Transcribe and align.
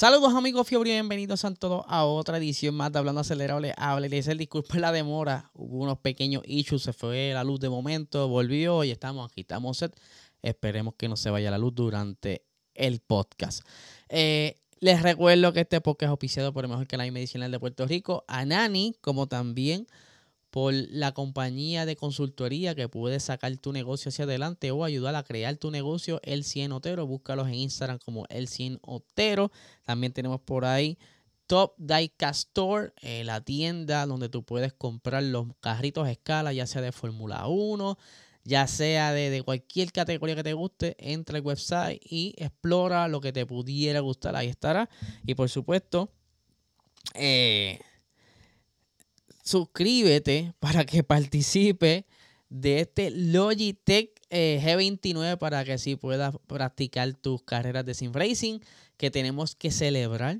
Saludos 0.00 0.32
amigos 0.34 0.66
Fiobri, 0.66 0.92
bienvenidos 0.92 1.44
a 1.44 1.52
todos 1.52 1.84
a 1.86 2.06
otra 2.06 2.38
edición 2.38 2.74
más 2.74 2.90
de 2.90 2.98
Hablando 2.98 3.20
Acelerable. 3.20 3.74
El 3.76 4.38
disculpe 4.38 4.80
la 4.80 4.92
demora, 4.92 5.50
hubo 5.52 5.82
unos 5.82 5.98
pequeños 5.98 6.42
issues, 6.46 6.84
se 6.84 6.94
fue 6.94 7.32
la 7.34 7.44
luz 7.44 7.60
de 7.60 7.68
momento, 7.68 8.26
volvió 8.26 8.82
y 8.82 8.92
estamos 8.92 9.30
aquí, 9.30 9.42
estamos. 9.42 9.84
Esperemos 10.40 10.94
que 10.96 11.06
no 11.06 11.18
se 11.18 11.28
vaya 11.28 11.50
la 11.50 11.58
luz 11.58 11.74
durante 11.74 12.46
el 12.72 13.00
podcast. 13.00 13.62
Eh, 14.08 14.62
les 14.78 15.02
recuerdo 15.02 15.52
que 15.52 15.60
este 15.60 15.82
podcast 15.82 16.08
es 16.08 16.14
oficiado 16.14 16.54
por 16.54 16.64
el 16.64 16.70
mejor 16.70 16.86
canal 16.86 17.12
medicinal 17.12 17.50
de 17.50 17.60
Puerto 17.60 17.86
Rico, 17.86 18.24
Anani, 18.26 18.96
como 19.02 19.26
también 19.26 19.86
por 20.50 20.74
la 20.74 21.12
compañía 21.12 21.86
de 21.86 21.96
consultoría 21.96 22.74
que 22.74 22.88
puede 22.88 23.20
sacar 23.20 23.56
tu 23.58 23.72
negocio 23.72 24.08
hacia 24.08 24.24
adelante 24.24 24.70
o 24.72 24.84
ayudar 24.84 25.14
a 25.14 25.22
crear 25.22 25.56
tu 25.56 25.70
negocio, 25.70 26.20
El 26.24 26.44
100 26.44 26.72
Otero. 26.72 27.06
Búscalos 27.06 27.48
en 27.48 27.54
Instagram 27.54 27.98
como 28.04 28.26
El 28.28 28.48
100 28.48 28.80
Otero. 28.82 29.52
También 29.84 30.12
tenemos 30.12 30.40
por 30.40 30.64
ahí 30.64 30.98
Top 31.46 31.74
Diecast 31.78 32.48
Store, 32.48 32.92
eh, 33.00 33.24
la 33.24 33.40
tienda 33.40 34.06
donde 34.06 34.28
tú 34.28 34.44
puedes 34.44 34.72
comprar 34.72 35.22
los 35.22 35.48
carritos 35.60 36.06
a 36.06 36.10
escala, 36.12 36.52
ya 36.52 36.66
sea 36.66 36.82
de 36.82 36.92
Fórmula 36.92 37.46
1, 37.48 37.98
ya 38.44 38.66
sea 38.66 39.12
de, 39.12 39.42
cualquier 39.42 39.92
categoría 39.92 40.36
que 40.36 40.44
te 40.44 40.52
guste. 40.52 40.96
Entra 40.98 41.38
al 41.38 41.44
website 41.44 42.00
y 42.04 42.34
explora 42.38 43.08
lo 43.08 43.20
que 43.20 43.32
te 43.32 43.46
pudiera 43.46 44.00
gustar. 44.00 44.34
Ahí 44.36 44.48
estará. 44.48 44.88
Y 45.24 45.34
por 45.34 45.48
supuesto, 45.48 46.12
eh, 47.14 47.80
suscríbete 49.50 50.54
para 50.60 50.86
que 50.86 51.02
participe 51.02 52.06
de 52.50 52.80
este 52.80 53.10
Logitech 53.10 54.12
eh, 54.30 54.60
G29 54.62 55.38
para 55.38 55.64
que 55.64 55.72
así 55.72 55.96
puedas 55.96 56.36
practicar 56.46 57.12
tus 57.14 57.42
carreras 57.42 57.84
de 57.84 57.94
sim 57.94 58.12
racing 58.12 58.60
que 58.96 59.10
tenemos 59.10 59.56
que 59.56 59.72
celebrar. 59.72 60.38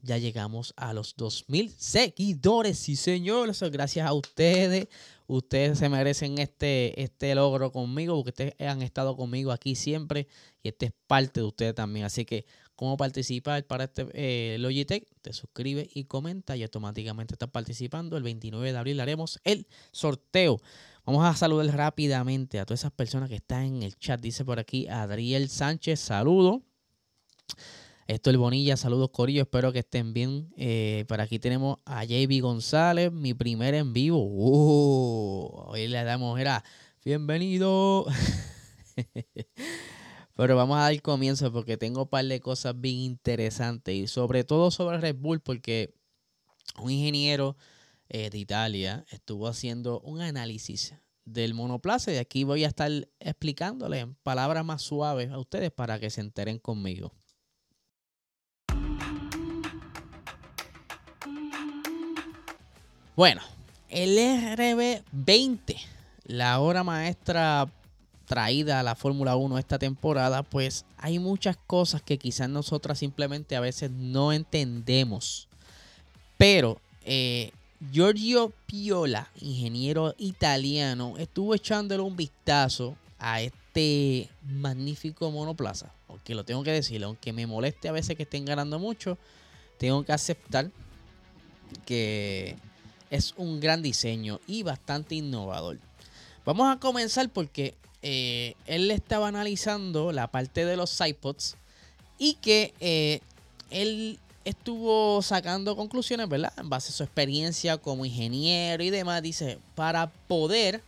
Ya 0.00 0.18
llegamos 0.18 0.74
a 0.76 0.92
los 0.92 1.14
2000 1.16 1.70
seguidores, 1.76 2.78
sí 2.78 2.96
señor, 2.96 3.52
gracias 3.70 4.06
a 4.06 4.12
ustedes. 4.12 4.88
Ustedes 5.28 5.78
se 5.78 5.88
merecen 5.88 6.38
este, 6.38 7.00
este 7.00 7.34
logro 7.34 7.70
conmigo 7.70 8.16
porque 8.16 8.30
ustedes 8.30 8.54
han 8.68 8.82
estado 8.82 9.16
conmigo 9.16 9.52
aquí 9.52 9.76
siempre 9.76 10.26
y 10.62 10.68
este 10.68 10.86
es 10.86 10.92
parte 11.06 11.40
de 11.40 11.46
ustedes 11.46 11.74
también. 11.74 12.06
Así 12.06 12.24
que 12.24 12.44
cómo 12.78 12.96
participar 12.96 13.66
para 13.66 13.84
este 13.84 14.06
eh, 14.14 14.56
Logitech, 14.60 15.04
te 15.20 15.32
suscribes 15.32 15.88
y 15.94 16.04
comenta 16.04 16.56
y 16.56 16.62
automáticamente 16.62 17.34
estás 17.34 17.50
participando. 17.50 18.16
El 18.16 18.22
29 18.22 18.70
de 18.70 18.78
abril 18.78 19.00
haremos 19.00 19.40
el 19.42 19.66
sorteo. 19.90 20.60
Vamos 21.04 21.26
a 21.26 21.34
saludar 21.34 21.76
rápidamente 21.76 22.60
a 22.60 22.64
todas 22.64 22.82
esas 22.82 22.92
personas 22.92 23.30
que 23.30 23.34
están 23.34 23.64
en 23.64 23.82
el 23.82 23.96
chat. 23.96 24.20
Dice 24.20 24.44
por 24.44 24.60
aquí 24.60 24.86
Adriel 24.86 25.48
Sánchez, 25.48 25.98
saludo. 25.98 26.62
Esto 28.06 28.30
es 28.30 28.36
Bonilla, 28.36 28.76
saludos 28.76 29.10
Corillo, 29.10 29.42
espero 29.42 29.72
que 29.72 29.80
estén 29.80 30.14
bien. 30.14 30.48
Eh, 30.56 31.04
por 31.08 31.20
aquí 31.20 31.40
tenemos 31.40 31.78
a 31.84 32.04
JB 32.04 32.40
González, 32.42 33.10
mi 33.10 33.34
primer 33.34 33.74
en 33.74 33.92
vivo. 33.92 34.22
Uh, 34.22 35.72
hoy 35.72 35.88
le 35.88 36.04
damos, 36.04 36.38
era, 36.38 36.62
bienvenido. 37.04 38.06
Pero 40.38 40.54
vamos 40.54 40.78
a 40.78 40.82
dar 40.82 41.02
comienzo 41.02 41.52
porque 41.52 41.76
tengo 41.76 42.02
un 42.02 42.08
par 42.08 42.24
de 42.24 42.38
cosas 42.38 42.80
bien 42.80 42.98
interesantes 42.98 43.92
y 43.92 44.06
sobre 44.06 44.44
todo 44.44 44.70
sobre 44.70 44.98
Red 44.98 45.16
Bull 45.16 45.40
porque 45.40 45.92
un 46.80 46.92
ingeniero 46.92 47.56
eh, 48.08 48.30
de 48.30 48.38
Italia 48.38 49.04
estuvo 49.10 49.48
haciendo 49.48 49.98
un 50.02 50.20
análisis 50.20 50.94
del 51.24 51.54
monoplaza 51.54 52.12
y 52.12 52.18
aquí 52.18 52.44
voy 52.44 52.62
a 52.62 52.68
estar 52.68 52.88
explicándole 53.18 53.98
en 53.98 54.14
palabras 54.14 54.64
más 54.64 54.80
suaves 54.80 55.32
a 55.32 55.40
ustedes 55.40 55.72
para 55.72 55.98
que 55.98 56.08
se 56.08 56.20
enteren 56.20 56.60
conmigo. 56.60 57.12
Bueno, 63.16 63.42
el 63.88 64.16
RB20, 64.16 65.80
la 66.26 66.60
hora 66.60 66.84
maestra 66.84 67.68
traída 68.28 68.78
a 68.78 68.82
la 68.82 68.94
Fórmula 68.94 69.34
1 69.34 69.58
esta 69.58 69.78
temporada, 69.78 70.42
pues 70.44 70.84
hay 70.98 71.18
muchas 71.18 71.56
cosas 71.56 72.02
que 72.02 72.18
quizás 72.18 72.48
nosotras 72.48 72.98
simplemente 72.98 73.56
a 73.56 73.60
veces 73.60 73.90
no 73.90 74.32
entendemos. 74.32 75.48
Pero 76.36 76.78
eh, 77.04 77.50
Giorgio 77.90 78.52
Piola, 78.66 79.28
ingeniero 79.40 80.14
italiano, 80.18 81.14
estuvo 81.18 81.54
echándole 81.54 82.02
un 82.02 82.16
vistazo 82.16 82.96
a 83.18 83.40
este 83.40 84.28
magnífico 84.42 85.30
monoplaza. 85.30 85.90
Porque 86.06 86.34
lo 86.34 86.44
tengo 86.44 86.62
que 86.62 86.72
decir, 86.72 87.02
aunque 87.04 87.32
me 87.32 87.46
moleste 87.46 87.88
a 87.88 87.92
veces 87.92 88.16
que 88.16 88.24
estén 88.24 88.44
ganando 88.44 88.78
mucho, 88.78 89.16
tengo 89.78 90.04
que 90.04 90.12
aceptar 90.12 90.70
que 91.86 92.56
es 93.10 93.32
un 93.36 93.58
gran 93.58 93.82
diseño 93.82 94.38
y 94.46 94.62
bastante 94.62 95.14
innovador. 95.14 95.78
Vamos 96.44 96.74
a 96.74 96.78
comenzar 96.78 97.28
porque 97.30 97.74
eh, 98.02 98.54
él 98.66 98.90
estaba 98.90 99.28
analizando 99.28 100.12
la 100.12 100.28
parte 100.28 100.64
de 100.64 100.76
los 100.76 101.00
iPods 101.00 101.56
y 102.18 102.34
que 102.34 102.72
eh, 102.80 103.20
él 103.70 104.18
estuvo 104.44 105.20
sacando 105.22 105.76
conclusiones, 105.76 106.28
¿verdad? 106.28 106.52
En 106.56 106.68
base 106.70 106.90
a 106.90 106.94
su 106.94 107.02
experiencia 107.02 107.76
como 107.78 108.04
ingeniero 108.04 108.82
y 108.82 108.90
demás, 108.90 109.22
dice, 109.22 109.58
para 109.74 110.10
poder 110.10 110.80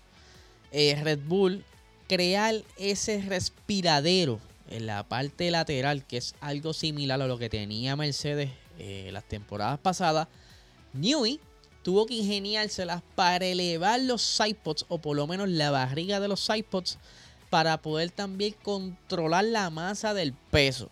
eh, 0.72 0.98
Red 1.02 1.20
Bull 1.26 1.64
crear 2.08 2.54
ese 2.78 3.22
respiradero 3.22 4.40
en 4.68 4.86
la 4.86 5.02
parte 5.02 5.50
lateral, 5.50 6.04
que 6.06 6.16
es 6.16 6.34
algo 6.40 6.72
similar 6.72 7.20
a 7.20 7.26
lo 7.26 7.38
que 7.38 7.48
tenía 7.50 7.96
Mercedes 7.96 8.50
las 9.12 9.24
temporadas 9.24 9.78
pasadas, 9.78 10.26
Newey 10.94 11.38
tuvo 11.82 12.06
que 12.06 12.14
ingeniárselas 12.14 13.02
para 13.14 13.46
elevar 13.46 14.00
los 14.00 14.40
iPods 14.40 14.84
o 14.88 14.98
por 14.98 15.16
lo 15.16 15.26
menos 15.26 15.48
la 15.48 15.70
barriga 15.70 16.20
de 16.20 16.28
los 16.28 16.48
iPods 16.48 16.98
para 17.48 17.80
poder 17.82 18.10
también 18.10 18.54
controlar 18.62 19.44
la 19.44 19.70
masa 19.70 20.14
del 20.14 20.32
peso. 20.32 20.90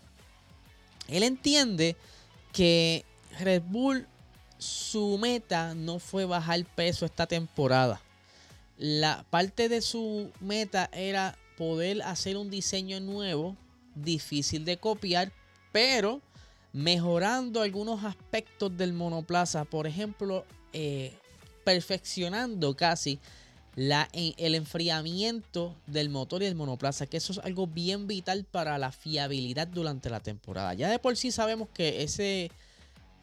Él 1.06 1.22
entiende 1.22 1.96
que 2.52 3.04
Red 3.38 3.62
Bull 3.62 4.06
su 4.58 5.18
meta 5.18 5.74
no 5.74 5.98
fue 6.00 6.24
bajar 6.24 6.64
peso 6.64 7.06
esta 7.06 7.26
temporada. 7.26 8.00
La 8.76 9.24
parte 9.30 9.68
de 9.68 9.80
su 9.80 10.30
meta 10.40 10.88
era 10.92 11.36
poder 11.56 12.02
hacer 12.02 12.36
un 12.36 12.50
diseño 12.50 13.00
nuevo, 13.00 13.56
difícil 13.94 14.64
de 14.64 14.76
copiar, 14.76 15.32
pero 15.72 16.20
mejorando 16.72 17.62
algunos 17.62 18.04
aspectos 18.04 18.76
del 18.76 18.92
monoplaza. 18.92 19.64
Por 19.64 19.86
ejemplo, 19.86 20.44
eh, 20.72 21.12
perfeccionando 21.64 22.76
casi 22.76 23.18
el 23.76 24.54
enfriamiento 24.56 25.76
del 25.86 26.10
motor 26.10 26.42
y 26.42 26.46
el 26.46 26.56
monoplaza, 26.56 27.06
que 27.06 27.16
eso 27.16 27.32
es 27.32 27.38
algo 27.38 27.68
bien 27.68 28.08
vital 28.08 28.44
para 28.44 28.76
la 28.76 28.90
fiabilidad 28.90 29.68
durante 29.68 30.10
la 30.10 30.20
temporada. 30.20 30.74
Ya 30.74 30.90
de 30.90 30.98
por 30.98 31.16
sí 31.16 31.30
sabemos 31.30 31.68
que 31.72 32.02
ese 32.02 32.50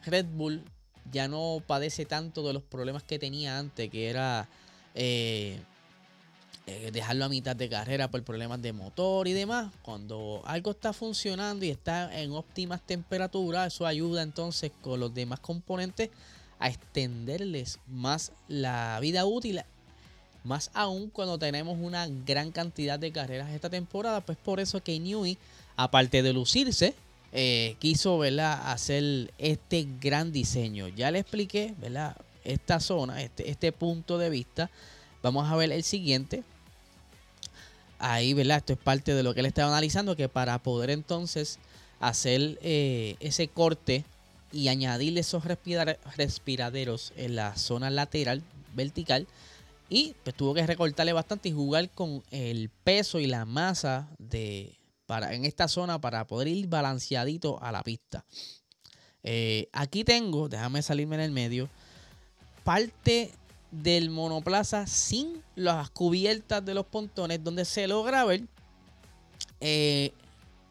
Red 0.06 0.26
Bull 0.26 0.64
ya 1.12 1.28
no 1.28 1.62
padece 1.66 2.06
tanto 2.06 2.46
de 2.46 2.54
los 2.54 2.62
problemas 2.62 3.02
que 3.02 3.18
tenía 3.18 3.58
antes, 3.58 3.90
que 3.90 4.08
era 4.08 4.48
eh, 4.94 5.60
eh, 6.66 6.90
dejarlo 6.90 7.26
a 7.26 7.28
mitad 7.28 7.54
de 7.54 7.68
carrera 7.68 8.10
por 8.10 8.22
problemas 8.24 8.62
de 8.62 8.72
motor 8.72 9.28
y 9.28 9.34
demás. 9.34 9.72
Cuando 9.82 10.42
algo 10.46 10.70
está 10.70 10.92
funcionando 10.92 11.64
y 11.64 11.70
está 11.70 12.18
en 12.18 12.32
óptimas 12.32 12.80
temperaturas, 12.80 13.74
eso 13.74 13.86
ayuda 13.86 14.22
entonces 14.22 14.72
con 14.80 15.00
los 15.00 15.12
demás 15.12 15.40
componentes 15.40 16.10
a 16.58 16.68
extenderles 16.68 17.78
más 17.86 18.32
la 18.48 18.98
vida 19.00 19.24
útil. 19.24 19.62
Más 20.44 20.70
aún 20.74 21.10
cuando 21.10 21.38
tenemos 21.38 21.76
una 21.80 22.06
gran 22.26 22.52
cantidad 22.52 22.98
de 22.98 23.12
carreras 23.12 23.50
esta 23.50 23.70
temporada. 23.70 24.20
Pues 24.20 24.38
por 24.38 24.60
eso 24.60 24.82
que 24.82 24.98
Newey, 24.98 25.38
aparte 25.76 26.22
de 26.22 26.32
lucirse, 26.32 26.94
eh, 27.32 27.76
quiso 27.80 28.22
hacer 28.22 29.32
este 29.38 29.86
gran 30.00 30.32
diseño. 30.32 30.88
Ya 30.88 31.10
le 31.10 31.18
expliqué 31.18 31.74
¿verdad? 31.78 32.16
esta 32.44 32.80
zona, 32.80 33.22
este, 33.22 33.50
este 33.50 33.72
punto 33.72 34.18
de 34.18 34.30
vista. 34.30 34.70
Vamos 35.22 35.50
a 35.50 35.56
ver 35.56 35.72
el 35.72 35.82
siguiente. 35.82 36.44
ahí, 37.98 38.34
¿verdad? 38.34 38.58
Esto 38.58 38.74
es 38.74 38.78
parte 38.78 39.14
de 39.14 39.22
lo 39.22 39.34
que 39.34 39.40
él 39.40 39.46
estaba 39.46 39.68
analizando, 39.68 40.16
que 40.16 40.28
para 40.28 40.58
poder 40.58 40.90
entonces 40.90 41.58
hacer 41.98 42.58
eh, 42.62 43.16
ese 43.20 43.48
corte 43.48 44.04
y 44.56 44.68
añadirle 44.68 45.20
esos 45.20 45.44
respiraderos 45.44 47.12
en 47.16 47.36
la 47.36 47.56
zona 47.56 47.90
lateral, 47.90 48.42
vertical, 48.74 49.26
y 49.90 50.14
pues 50.24 50.34
tuvo 50.34 50.54
que 50.54 50.66
recortarle 50.66 51.12
bastante 51.12 51.50
y 51.50 51.52
jugar 51.52 51.90
con 51.90 52.22
el 52.30 52.70
peso 52.82 53.20
y 53.20 53.26
la 53.26 53.44
masa 53.44 54.08
de 54.18 54.78
para 55.06 55.34
en 55.34 55.44
esta 55.44 55.68
zona 55.68 56.00
para 56.00 56.26
poder 56.26 56.48
ir 56.48 56.66
balanceadito 56.66 57.62
a 57.62 57.70
la 57.70 57.82
pista. 57.82 58.24
Eh, 59.22 59.68
aquí 59.72 60.02
tengo, 60.02 60.48
déjame 60.48 60.82
salirme 60.82 61.16
en 61.16 61.22
el 61.22 61.30
medio, 61.30 61.68
parte 62.64 63.30
del 63.70 64.10
monoplaza 64.10 64.86
sin 64.86 65.42
las 65.54 65.90
cubiertas 65.90 66.64
de 66.64 66.74
los 66.74 66.86
pontones, 66.86 67.44
donde 67.44 67.64
se 67.64 67.86
logra 67.86 68.24
ver 68.24 68.42
eh, 69.60 70.12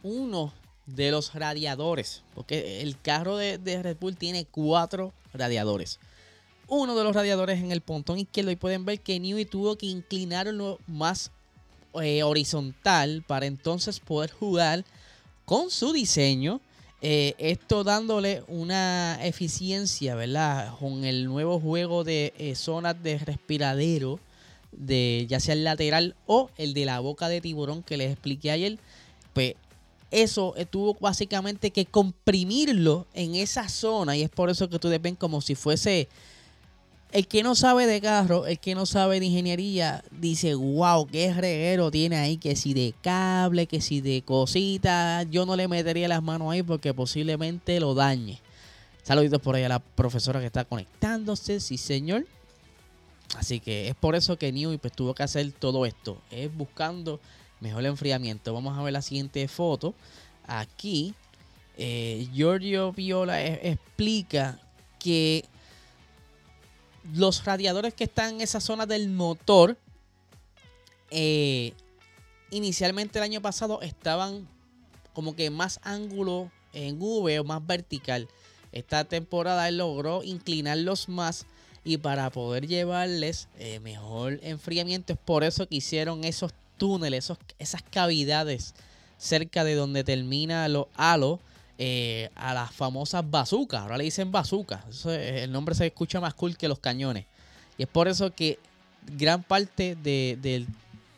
uno 0.03 0.51
de 0.85 1.11
los 1.11 1.33
radiadores, 1.33 2.23
porque 2.33 2.81
el 2.81 2.99
carro 2.99 3.37
de, 3.37 3.57
Red 3.57 3.97
Bull 3.99 4.17
tiene 4.17 4.45
cuatro 4.45 5.13
radiadores. 5.33 5.99
Uno 6.67 6.95
de 6.95 7.03
los 7.03 7.15
radiadores 7.15 7.59
en 7.59 7.71
el 7.71 7.81
pontón 7.81 8.17
izquierdo 8.17 8.51
y 8.51 8.55
pueden 8.55 8.85
ver 8.85 8.99
que 8.99 9.19
Newey 9.19 9.45
tuvo 9.45 9.77
que 9.77 9.85
inclinarlo 9.85 10.79
más 10.87 11.31
eh, 12.01 12.23
horizontal 12.23 13.23
para 13.25 13.45
entonces 13.45 13.99
poder 13.99 14.31
jugar 14.31 14.83
con 15.45 15.69
su 15.69 15.93
diseño 15.93 16.59
eh, 17.07 17.35
esto 17.37 17.83
dándole 17.83 18.41
una 18.47 19.19
eficiencia, 19.21 20.15
¿verdad? 20.15 20.73
Con 20.79 21.03
el 21.03 21.25
nuevo 21.25 21.59
juego 21.59 22.03
de 22.03 22.33
eh, 22.39 22.55
zonas 22.55 23.01
de 23.03 23.19
respiradero, 23.19 24.19
de 24.71 25.27
ya 25.29 25.39
sea 25.39 25.53
el 25.53 25.63
lateral 25.63 26.15
o 26.25 26.49
el 26.57 26.73
de 26.73 26.85
la 26.85 26.99
boca 26.99 27.27
de 27.27 27.41
tiburón 27.41 27.83
que 27.83 27.97
les 27.97 28.11
expliqué 28.11 28.49
ayer, 28.49 28.79
pues 29.33 29.53
eso 30.12 30.54
eh, 30.57 30.66
tuvo 30.66 30.96
básicamente 31.00 31.72
que 31.72 31.86
comprimirlo 31.86 33.07
en 33.13 33.36
esa 33.36 33.69
zona 33.69 34.16
y 34.16 34.22
es 34.22 34.30
por 34.30 34.50
eso 34.50 34.69
que 34.69 34.75
ustedes 34.75 35.02
ven 35.02 35.16
como 35.16 35.42
si 35.42 35.56
fuese 35.56 36.07
el 37.12 37.28
que 37.28 37.44
no 37.44 37.56
sabe 37.56 37.86
de 37.86 38.02
carro, 38.02 38.46
el 38.46 38.60
que 38.60 38.75
no 38.75 38.86
sabe 38.86 39.22
de 39.22 39.28
ingeniería, 39.28 40.04
dice, 40.12 40.54
wow, 40.54 41.07
qué 41.07 41.34
reguero 41.34 41.90
tiene 41.90 42.18
ahí, 42.18 42.36
que 42.36 42.57
si 42.57 42.74
de 42.74 42.94
cable, 43.02 43.68
que 43.68 43.80
si 43.80 44.02
de 44.02 44.22
cositas, 44.22 45.25
yo 45.31 45.46
no 45.46 45.56
le 45.56 45.69
metería 45.69 46.10
las 46.10 46.22
manos 46.22 46.52
ahí 46.52 46.62
porque 46.62 46.94
posiblemente 46.94 47.80
lo 47.80 47.94
dañe. 47.94 48.42
Saluditos 49.04 49.40
por 49.40 49.56
ahí 49.56 49.63
a 49.63 49.69
la 49.69 49.80
profesora 49.80 50.42
que 50.42 50.48
está 50.48 50.66
conectándose, 50.66 51.62
sí 51.62 51.78
señor. 51.78 52.25
Así 53.38 53.62
que 53.62 53.88
es 53.88 53.96
por 53.96 54.16
eso 54.16 54.38
que 54.38 54.52
Newey 54.52 54.78
pues, 54.78 54.94
tuvo 54.94 55.16
que 55.16 55.24
hacer 55.24 55.52
todo 55.54 55.86
esto, 55.86 56.22
es 56.31 56.54
buscando 56.54 57.22
mejor 57.65 57.83
enfriamiento. 57.88 58.53
Vamos 58.53 58.77
a 58.77 58.83
ver 58.83 58.94
la 58.94 59.01
siguiente 59.01 59.47
foto. 59.47 59.95
Aquí, 60.45 61.15
eh, 61.77 62.27
Giorgio 62.31 62.94
Viola 62.94 63.41
e, 63.41 63.71
explica 63.71 64.59
que 65.00 65.45
los 67.12 67.44
radiadores 67.44 67.95
que 67.95 68.03
están 68.03 68.35
en 68.35 68.41
esa 68.41 68.59
zona 68.59 68.85
del 68.85 69.09
motor, 69.09 69.77
eh, 71.09 71.73
inicialmente 72.51 73.17
el 73.17 73.23
año 73.23 73.41
pasado 73.41 73.81
estaban 73.81 74.47
como 75.13 75.35
que 75.35 75.50
más 75.50 75.79
ángulo 75.81 76.51
en 76.71 77.01
V 77.01 77.39
o 77.39 77.44
más 77.45 77.65
vertical. 77.65 78.27
Esta 78.73 79.06
temporada 79.06 79.68
él 79.68 79.79
logró 79.79 80.23
inclinarlos 80.23 81.09
más 81.09 81.47
y 81.83 81.97
para 81.97 82.29
poder 82.29 82.68
llevarles 82.68 83.47
eh, 83.57 83.79
mejor 83.79 84.39
enfriamiento 84.44 85.13
es 85.13 85.19
por 85.19 85.44
eso 85.44 85.68
que 85.68 85.77
hicieron 85.77 86.23
esos 86.25 86.51
túneles, 86.77 87.31
esas 87.60 87.81
cavidades 87.83 88.74
cerca 89.18 89.63
de 89.63 89.75
donde 89.75 90.04
termina 90.04 90.68
los 90.68 90.88
halos 90.95 91.39
eh, 91.77 92.30
a 92.36 92.54
las 92.54 92.72
famosas 92.72 93.30
bazucas. 93.30 93.81
Ahora 93.81 93.98
le 93.98 94.06
dicen 94.06 94.31
bazooka. 94.31 94.83
el 95.07 95.51
nombre 95.51 95.75
se 95.75 95.88
escucha 95.88 96.22
más 96.22 96.33
cool 96.33 96.57
que 96.57 96.68
los 96.68 96.80
cañones. 96.80 97.25
Y 97.77 97.83
es 97.83 97.89
por 97.89 98.07
eso 98.07 98.33
que 98.33 98.60
gran 99.18 99.44
parte 99.44 99.95
de, 99.95 100.38
del, 100.42 100.68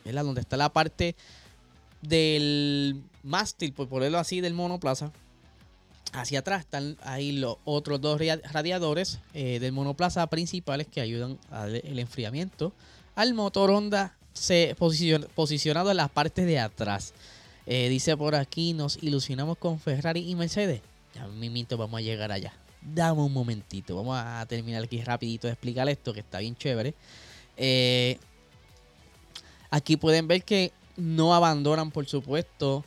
donde 0.03 0.41
está 0.41 0.57
la 0.57 0.69
parte 0.69 1.15
del 2.01 3.03
mástil, 3.23 3.73
por 3.73 3.87
ponerlo 3.87 4.17
así, 4.17 4.41
del 4.41 4.53
monoplaza, 4.53 5.11
hacia 6.13 6.39
atrás 6.39 6.61
están 6.61 6.97
ahí 7.03 7.33
los 7.33 7.57
otros 7.65 8.01
dos 8.01 8.19
radiadores 8.51 9.19
eh, 9.33 9.59
del 9.59 9.73
monoplaza 9.73 10.25
principales 10.27 10.87
que 10.87 11.01
ayudan 11.01 11.37
al 11.51 11.99
enfriamiento 11.99 12.73
al 13.17 13.33
motor 13.33 13.71
Honda 13.71 14.15
se 14.37 14.75
posicionado 15.35 15.91
en 15.91 15.97
las 15.97 16.09
partes 16.09 16.45
de 16.45 16.59
atrás. 16.59 17.13
Eh, 17.65 17.89
dice 17.89 18.15
por 18.15 18.35
aquí, 18.35 18.73
nos 18.73 19.01
ilusionamos 19.03 19.57
con 19.57 19.79
Ferrari 19.79 20.29
y 20.29 20.35
Mercedes. 20.35 20.81
Ya 21.13 21.27
mimito, 21.27 21.77
vamos 21.77 21.97
a 21.97 22.01
llegar 22.01 22.31
allá. 22.31 22.53
Dame 22.81 23.21
un 23.21 23.33
momentito. 23.33 23.95
Vamos 23.95 24.17
a 24.17 24.45
terminar 24.47 24.83
aquí 24.83 25.01
rapidito 25.01 25.47
de 25.47 25.53
explicar 25.53 25.89
esto, 25.89 26.13
que 26.13 26.21
está 26.21 26.39
bien 26.39 26.55
chévere. 26.55 26.93
Eh, 27.57 28.17
aquí 29.69 29.97
pueden 29.97 30.27
ver 30.27 30.43
que 30.43 30.71
no 30.95 31.33
abandonan, 31.33 31.91
por 31.91 32.05
supuesto, 32.05 32.85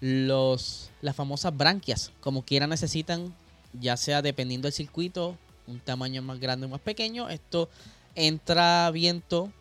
los, 0.00 0.90
las 1.02 1.14
famosas 1.14 1.54
branquias. 1.54 2.12
Como 2.20 2.42
quiera 2.42 2.66
necesitan, 2.66 3.34
ya 3.78 3.96
sea 3.96 4.22
dependiendo 4.22 4.66
del 4.66 4.72
circuito, 4.72 5.36
un 5.66 5.78
tamaño 5.80 6.22
más 6.22 6.40
grande 6.40 6.66
o 6.66 6.68
más 6.68 6.80
pequeño. 6.80 7.28
Esto 7.28 7.68
entra 8.14 8.90
viento 8.90 9.52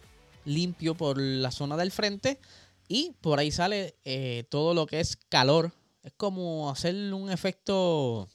limpio 0.45 0.95
por 0.95 1.19
la 1.19 1.51
zona 1.51 1.77
del 1.77 1.91
frente 1.91 2.39
y 2.91 3.13
por 3.21 3.39
ahí 3.39 3.51
sale 3.51 3.95
eh, 4.03 4.43
todo 4.49 4.73
lo 4.73 4.85
que 4.85 4.99
es 4.99 5.17
calor. 5.29 5.71
Es 6.03 6.11
como 6.17 6.69
hacer 6.69 6.93
un 7.13 7.31
efecto. 7.31 8.27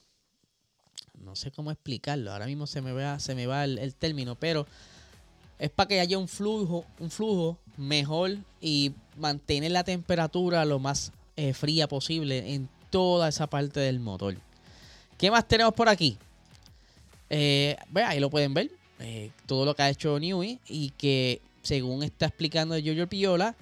No 1.19 1.37
sé 1.37 1.51
cómo 1.51 1.71
explicarlo. 1.71 2.33
Ahora 2.33 2.47
mismo 2.47 2.67
se 2.67 2.81
me 2.81 2.93
va, 2.93 3.19
se 3.19 3.35
me 3.35 3.47
va 3.47 3.65
el, 3.65 3.95
término. 3.95 4.35
Pero 4.35 4.67
es 5.59 5.69
para 5.69 5.89
que 5.89 6.01
haya 6.01 6.17
un 6.17 6.27
flujo, 6.27 6.87
un 7.01 7.11
flujo 7.11 7.59
mejor 7.77 8.39
y 8.59 8.95
mantener 9.19 9.73
la 9.73 9.85
temperatura 9.85 10.65
lo 10.65 10.79
más 10.79 11.13
eh, 11.37 11.53
fría 11.53 11.87
posible 11.87 12.55
en 12.55 12.71
toda 12.89 13.29
esa 13.29 13.49
parte 13.49 13.81
del 13.81 14.01
motor. 14.01 14.39
¿Qué 15.19 15.31
más 15.31 15.47
tenemos 15.47 15.75
por 15.75 15.91
aquí? 15.91 16.17
Eh, 17.29 17.77
ahí 17.95 18.21
lo 18.21 18.31
pueden 18.31 18.55
ver. 18.55 18.71
todo 19.45 19.67
lo 19.67 19.77
que 19.77 19.83
ha 19.83 19.91
hecho 19.91 20.19
Newey 20.19 20.61
y 20.67 20.91
que 20.97 21.43
según 21.67 22.05
está 22.05 22.27
explicando 22.27 22.79
Giorgio 22.79 23.09
Piola, 23.09 23.57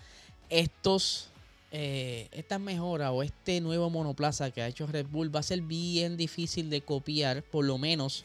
estos, 0.51 1.29
eh, 1.73 2.29
estas 2.33 2.61
mejoras 2.61 3.11
o 3.13 3.23
este 3.23 3.61
nuevo 3.63 3.89
monoplaza 3.89 4.51
que 4.51 4.61
ha 4.61 4.69
hecho 4.69 4.87
Red 4.87 5.07
Bull 5.07 5.35
va 5.35 5.41
a 5.41 5.43
ser 5.43 5.63
bien 5.63 6.17
difícil 6.19 6.69
de 6.69 6.83
copiar, 6.83 7.43
por 7.43 7.65
lo 7.65 7.79
menos 7.79 8.25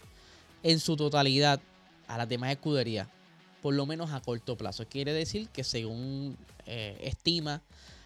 en 0.64 0.80
su 0.80 0.98
totalidad, 0.98 1.62
a 2.08 2.18
las 2.18 2.28
demás 2.28 2.52
escuderías, 2.52 3.08
por 3.62 3.74
lo 3.74 3.86
menos 3.86 4.12
a 4.12 4.20
corto 4.20 4.58
plazo. 4.58 4.86
Quiere 4.88 5.14
decir 5.14 5.48
que 5.48 5.64
según 5.64 6.38
eh, 6.66 6.98
estima 7.02 7.62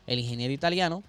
el 0.06 0.20
ingeniero 0.20 0.54
italiano, 0.54 1.04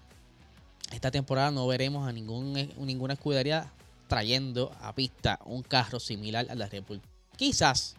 esta 0.92 1.10
temporada 1.10 1.50
no 1.50 1.66
veremos 1.66 2.08
a 2.08 2.12
ningún, 2.12 2.56
eh, 2.56 2.70
ninguna 2.78 3.14
escudería 3.14 3.70
trayendo 4.08 4.72
a 4.80 4.94
pista 4.94 5.40
un 5.44 5.62
carro 5.62 6.00
similar 6.00 6.46
a 6.48 6.54
la 6.54 6.68
Red 6.68 6.84
Bull. 6.88 7.02
Quizás 7.36 7.96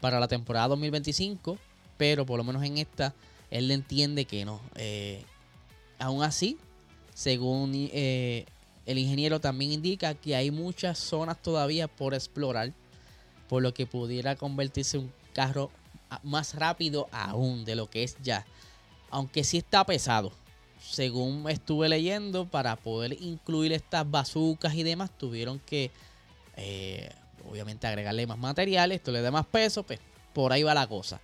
para 0.00 0.18
la 0.18 0.28
temporada 0.28 0.68
2025, 0.68 1.58
pero 1.96 2.26
por 2.26 2.38
lo 2.38 2.44
menos 2.44 2.62
en 2.64 2.78
esta 2.78 3.14
él 3.50 3.70
entiende 3.70 4.24
que 4.24 4.44
no. 4.44 4.60
Eh, 4.76 5.24
aún 5.98 6.22
así, 6.22 6.56
según 7.14 7.72
eh, 7.74 8.46
el 8.86 8.98
ingeniero 8.98 9.40
también 9.40 9.72
indica 9.72 10.14
que 10.14 10.34
hay 10.34 10.50
muchas 10.50 10.98
zonas 10.98 11.40
todavía 11.40 11.86
por 11.86 12.14
explorar, 12.14 12.72
por 13.48 13.62
lo 13.62 13.74
que 13.74 13.86
pudiera 13.86 14.36
convertirse 14.36 14.96
en 14.96 15.04
un 15.04 15.12
carro 15.34 15.70
más 16.22 16.54
rápido 16.54 17.08
aún 17.12 17.64
de 17.64 17.74
lo 17.74 17.88
que 17.88 18.04
es 18.04 18.16
ya. 18.22 18.46
Aunque 19.10 19.44
sí 19.44 19.58
está 19.58 19.84
pesado. 19.84 20.32
Según 20.80 21.48
estuve 21.48 21.88
leyendo, 21.88 22.46
para 22.46 22.76
poder 22.76 23.16
incluir 23.20 23.72
estas 23.72 24.10
bazucas 24.10 24.74
y 24.74 24.82
demás, 24.82 25.10
tuvieron 25.16 25.60
que, 25.60 25.90
eh, 26.56 27.10
obviamente, 27.48 27.86
agregarle 27.86 28.26
más 28.26 28.38
materiales. 28.38 28.96
Esto 28.96 29.12
le 29.12 29.20
da 29.20 29.30
más 29.30 29.46
peso, 29.46 29.84
pues 29.84 30.00
por 30.32 30.52
ahí 30.52 30.62
va 30.62 30.74
la 30.74 30.86
cosa. 30.86 31.20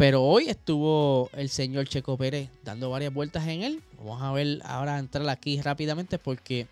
Pero 0.00 0.22
hoy 0.22 0.48
estuvo 0.48 1.28
el 1.34 1.50
señor 1.50 1.86
Checo 1.86 2.16
Pérez 2.16 2.48
dando 2.64 2.88
varias 2.88 3.12
vueltas 3.12 3.46
en 3.46 3.62
él. 3.62 3.82
Vamos 3.98 4.22
a 4.22 4.32
ver 4.32 4.62
ahora 4.64 4.98
entrar 4.98 5.28
aquí 5.28 5.60
rápidamente 5.60 6.18
porque... 6.18 6.68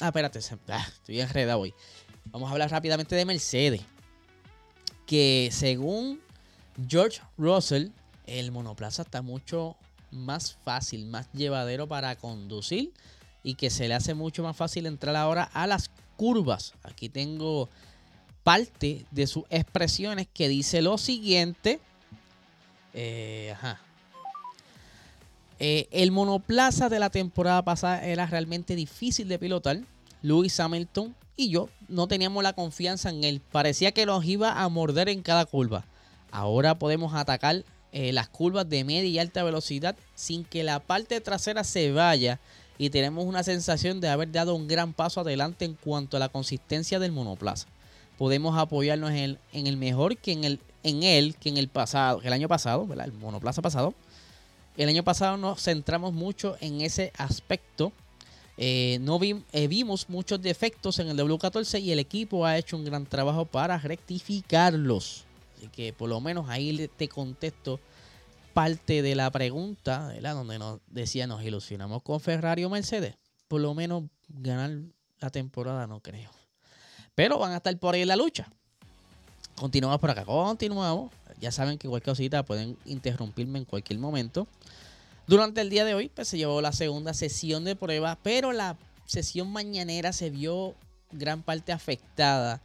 Ah, 0.00 0.08
espérate, 0.08 0.40
ah, 0.66 0.84
estoy 0.92 1.20
enredado 1.20 1.60
hoy. 1.60 1.74
Vamos 2.32 2.48
a 2.48 2.52
hablar 2.54 2.72
rápidamente 2.72 3.14
de 3.14 3.24
Mercedes. 3.24 3.82
Que 5.06 5.50
según 5.52 6.20
George 6.88 7.20
Russell, 7.38 7.90
el 8.26 8.50
monoplaza 8.50 9.02
está 9.02 9.22
mucho 9.22 9.76
más 10.10 10.56
fácil, 10.64 11.06
más 11.06 11.30
llevadero 11.32 11.86
para 11.86 12.16
conducir 12.16 12.92
y 13.44 13.54
que 13.54 13.70
se 13.70 13.86
le 13.86 13.94
hace 13.94 14.14
mucho 14.14 14.42
más 14.42 14.56
fácil 14.56 14.86
entrar 14.86 15.14
ahora 15.14 15.44
a 15.44 15.68
las 15.68 15.88
curvas. 16.16 16.74
Aquí 16.82 17.08
tengo 17.08 17.68
parte 18.42 19.06
de 19.12 19.28
sus 19.28 19.44
expresiones 19.50 20.26
que 20.26 20.48
dice 20.48 20.82
lo 20.82 20.98
siguiente. 20.98 21.78
Eh, 22.94 23.52
ajá. 23.54 23.80
Eh, 25.58 25.86
el 25.92 26.10
monoplaza 26.10 26.88
de 26.88 26.98
la 26.98 27.10
temporada 27.10 27.62
pasada 27.62 28.04
era 28.04 28.26
realmente 28.26 28.74
difícil 28.74 29.28
de 29.28 29.38
pilotar. 29.38 29.80
Lewis 30.22 30.58
Hamilton 30.58 31.14
y 31.36 31.50
yo 31.50 31.68
no 31.88 32.06
teníamos 32.06 32.42
la 32.42 32.52
confianza 32.52 33.10
en 33.10 33.24
él. 33.24 33.40
Parecía 33.52 33.92
que 33.92 34.06
nos 34.06 34.24
iba 34.24 34.62
a 34.62 34.68
morder 34.68 35.08
en 35.08 35.22
cada 35.22 35.44
curva. 35.44 35.84
Ahora 36.30 36.78
podemos 36.78 37.14
atacar 37.14 37.64
eh, 37.92 38.12
las 38.12 38.28
curvas 38.28 38.68
de 38.68 38.84
media 38.84 39.08
y 39.08 39.18
alta 39.18 39.42
velocidad 39.42 39.96
sin 40.14 40.44
que 40.44 40.64
la 40.64 40.80
parte 40.80 41.20
trasera 41.20 41.62
se 41.62 41.92
vaya 41.92 42.40
y 42.78 42.90
tenemos 42.90 43.24
una 43.24 43.42
sensación 43.42 44.00
de 44.00 44.08
haber 44.08 44.32
dado 44.32 44.54
un 44.54 44.66
gran 44.66 44.92
paso 44.92 45.20
adelante 45.20 45.64
en 45.64 45.74
cuanto 45.74 46.16
a 46.16 46.20
la 46.20 46.28
consistencia 46.28 46.98
del 46.98 47.12
monoplaza. 47.12 47.68
Podemos 48.22 48.56
apoyarnos 48.56 49.10
en 49.10 49.16
el, 49.16 49.38
en 49.52 49.66
el 49.66 49.76
mejor 49.76 50.16
que 50.16 50.30
en 50.30 50.44
el 50.44 50.60
en 50.84 51.02
él 51.02 51.34
que 51.40 51.48
en 51.48 51.56
el 51.56 51.66
pasado, 51.66 52.20
el 52.22 52.32
año 52.32 52.46
pasado. 52.46 52.86
El 52.88 53.12
monoplaza 53.14 53.62
pasado. 53.62 53.94
El 54.76 54.88
año 54.88 55.02
pasado 55.02 55.36
nos 55.38 55.60
centramos 55.60 56.12
mucho 56.12 56.56
en 56.60 56.82
ese 56.82 57.12
aspecto. 57.18 57.92
Eh, 58.58 58.98
no 59.00 59.18
eh, 59.24 59.66
vimos 59.66 60.08
muchos 60.08 60.40
defectos 60.40 61.00
en 61.00 61.08
el 61.08 61.18
W14 61.18 61.82
y 61.82 61.90
el 61.90 61.98
equipo 61.98 62.46
ha 62.46 62.56
hecho 62.58 62.76
un 62.76 62.84
gran 62.84 63.06
trabajo 63.06 63.44
para 63.44 63.76
rectificarlos. 63.76 65.24
Así 65.56 65.66
que 65.66 65.92
por 65.92 66.08
lo 66.08 66.20
menos 66.20 66.48
ahí 66.48 66.88
te 66.96 67.08
contesto 67.08 67.80
parte 68.54 69.02
de 69.02 69.16
la 69.16 69.32
pregunta. 69.32 70.14
Donde 70.22 70.60
nos 70.60 70.78
decía, 70.86 71.26
nos 71.26 71.42
ilusionamos 71.42 72.04
con 72.04 72.20
Ferrari 72.20 72.62
o 72.62 72.70
Mercedes. 72.70 73.16
Por 73.48 73.60
lo 73.60 73.74
menos 73.74 74.04
ganar 74.28 74.70
la 75.18 75.30
temporada 75.30 75.88
no 75.88 75.98
creo. 75.98 76.30
Pero 77.14 77.38
van 77.38 77.52
a 77.52 77.56
estar 77.56 77.76
por 77.78 77.94
ahí 77.94 78.02
en 78.02 78.08
la 78.08 78.16
lucha. 78.16 78.50
Continuamos 79.56 80.00
por 80.00 80.10
acá, 80.10 80.24
continuamos. 80.24 81.12
Ya 81.40 81.52
saben 81.52 81.76
que 81.76 81.88
cualquier 81.88 82.14
cosita 82.14 82.42
pueden 82.44 82.76
interrumpirme 82.84 83.58
en 83.58 83.64
cualquier 83.64 83.98
momento. 83.98 84.46
Durante 85.26 85.60
el 85.60 85.70
día 85.70 85.84
de 85.84 85.94
hoy 85.94 86.08
pues, 86.08 86.28
se 86.28 86.38
llevó 86.38 86.60
la 86.60 86.72
segunda 86.72 87.14
sesión 87.14 87.64
de 87.64 87.76
prueba, 87.76 88.18
pero 88.22 88.52
la 88.52 88.76
sesión 89.06 89.52
mañanera 89.52 90.12
se 90.12 90.30
vio 90.30 90.74
gran 91.10 91.42
parte 91.42 91.72
afectada 91.72 92.62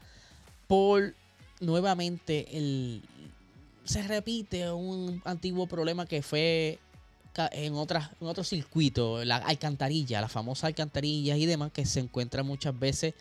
por 0.67 1.13
nuevamente 1.59 2.57
el 2.57 3.03
se 3.83 4.03
repite 4.03 4.69
un 4.69 5.21
antiguo 5.25 5.65
problema 5.65 6.05
que 6.05 6.21
fue 6.21 6.77
en 7.51 7.75
otras 7.75 8.09
en 8.19 8.27
otro 8.27 8.43
circuito, 8.43 9.23
la 9.23 9.37
alcantarilla, 9.37 10.19
la 10.19 10.27
famosa 10.27 10.67
alcantarilla 10.67 11.37
y 11.37 11.45
demás 11.45 11.71
que 11.71 11.85
se 11.85 11.99
encuentra 11.99 12.43
muchas 12.43 12.77
veces 12.77 13.13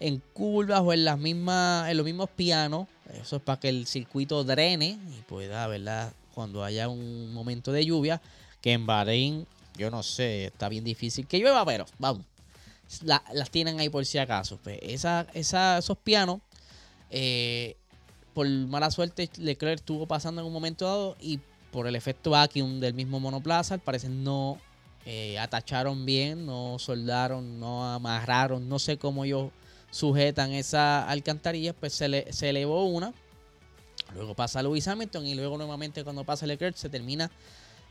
en 0.00 0.22
curvas 0.32 0.80
o 0.80 0.92
en 0.92 1.04
las 1.04 1.18
mismas, 1.18 1.88
en 1.88 1.96
los 1.96 2.04
mismos 2.04 2.30
pianos. 2.30 2.88
Eso 3.20 3.36
es 3.36 3.42
para 3.42 3.60
que 3.60 3.68
el 3.68 3.86
circuito 3.86 4.42
drene 4.42 4.98
y 5.16 5.22
pueda, 5.22 5.66
¿verdad? 5.66 6.12
Cuando 6.34 6.64
haya 6.64 6.88
un 6.88 7.32
momento 7.32 7.70
de 7.70 7.84
lluvia, 7.84 8.20
que 8.60 8.72
en 8.72 8.86
Bahrein, 8.86 9.46
yo 9.76 9.90
no 9.90 10.02
sé, 10.02 10.46
está 10.46 10.68
bien 10.68 10.84
difícil 10.84 11.26
que 11.26 11.38
llueva, 11.38 11.64
pero 11.64 11.86
vamos, 11.98 12.24
las 13.04 13.50
tienen 13.50 13.78
ahí 13.78 13.88
por 13.88 14.06
si 14.06 14.18
acaso. 14.18 14.58
Pues 14.62 14.78
esa, 14.82 15.26
esos 15.34 15.98
pianos, 15.98 16.40
eh, 17.10 17.76
por 18.32 18.48
mala 18.48 18.90
suerte, 18.90 19.28
Leclerc 19.36 19.80
estuvo 19.80 20.06
pasando 20.06 20.40
en 20.40 20.46
un 20.46 20.52
momento 20.52 20.86
dado 20.86 21.16
y 21.20 21.40
por 21.72 21.86
el 21.86 21.94
efecto 21.94 22.30
vacuum 22.30 22.80
del 22.80 22.94
mismo 22.94 23.20
monoplaza, 23.20 23.74
al 23.74 23.80
parecer 23.80 24.10
no 24.10 24.58
eh, 25.04 25.38
atacharon 25.38 26.04
bien, 26.04 26.46
no 26.46 26.78
soldaron, 26.78 27.60
no 27.60 27.92
amarraron, 27.92 28.68
no 28.68 28.78
sé 28.78 28.98
cómo 28.98 29.24
ellos 29.24 29.50
sujetan 29.90 30.52
esa 30.52 31.08
alcantarilla, 31.08 31.72
pues 31.72 31.92
se, 31.92 32.08
le, 32.08 32.32
se 32.32 32.50
elevó 32.50 32.84
una. 32.84 33.12
Luego 34.14 34.34
pasa 34.34 34.62
Lewis 34.62 34.88
Hamilton 34.88 35.26
y 35.26 35.34
luego 35.34 35.56
nuevamente 35.56 36.02
cuando 36.04 36.24
pasa 36.24 36.46
Leclerc 36.46 36.76
se 36.76 36.88
termina 36.88 37.30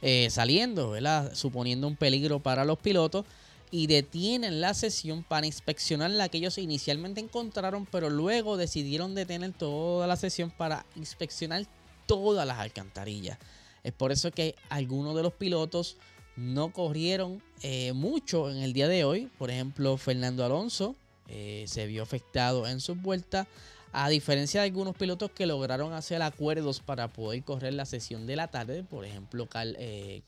eh, 0.01 0.27
saliendo, 0.29 0.91
¿verdad? 0.91 1.34
Suponiendo 1.34 1.88
un 1.88 1.96
peligro 1.96 2.39
para 2.39 2.65
los 2.65 2.77
pilotos 2.77 3.25
y 3.72 3.88
detienen 3.88 4.62
la 4.62 4.74
sesión 4.74 5.24
para 5.24 5.46
inspeccionar 5.46 6.12
la 6.12 6.29
que 6.29 6.39
ellos 6.39 6.58
inicialmente 6.58 7.22
encontraron, 7.22 7.86
pero 7.86 8.10
luego 8.10 8.58
decidieron 8.58 9.13
detener 9.13 9.53
toda 9.53 10.08
la 10.08 10.15
sesión 10.15 10.51
para 10.51 10.86
inspeccionar 10.96 11.65
todas 12.06 12.48
las 12.48 12.60
alcantarillas. 12.60 13.38
Es 13.84 13.94
por 13.94 14.12
eso 14.12 14.32
que 14.32 14.56
algunos 14.70 15.15
de 15.15 15.24
los 15.24 15.34
pilotos 15.34 15.98
no 16.36 16.74
corrieron 16.74 17.41
eh, 17.62 17.94
mucho 17.94 18.50
en 18.50 18.58
el 18.58 18.74
día 18.74 18.88
de 18.88 19.03
hoy. 19.03 19.29
Por 19.38 19.51
ejemplo, 19.51 19.98
Fernando 19.98 20.44
Alonso 20.44 20.96
eh, 21.29 21.65
se 21.67 21.86
vio 21.88 22.03
afectado 22.03 22.67
en 22.67 22.79
su 22.79 22.95
vuelta. 22.95 23.48
A 23.91 24.09
diferencia 24.09 24.62
de 24.62 24.67
algunos 24.67 24.95
pilotos 24.95 25.31
que 25.31 25.45
lograron 25.45 25.93
hacer 25.93 26.21
acuerdos 26.21 26.79
para 26.79 27.07
poder 27.07 27.43
correr 27.43 27.74
la 27.74 27.86
sesión 27.86 28.27
de 28.27 28.36
la 28.36 28.48
tarde, 28.48 28.83
por 28.83 29.03
ejemplo, 29.03 29.48
eh, 29.55 30.21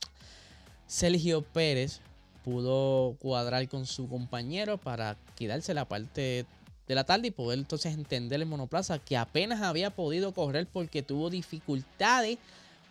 Sergio 0.88 1.44
Pérez 1.44 2.02
pudo 2.44 3.16
cuadrar 3.20 3.68
con 3.70 3.86
su 3.86 4.10
compañero 4.10 4.78
para 4.78 5.16
quedarse 5.36 5.74
la 5.76 5.86
parte 5.86 6.46
de 6.88 6.96
la 6.96 7.04
tarde 7.04 7.28
y 7.28 7.32
poder 7.32 7.60
entonces 7.60 7.94
entender 7.94 8.42
el 8.42 8.48
monoplaza 8.48 8.98
que 8.98 9.16
apenas 9.16 9.62
había 9.62 9.92
podido 9.92 10.34
correr 10.34 10.68
porque 10.68 11.04
tuvo 11.04 11.30
dificultades 11.30 12.40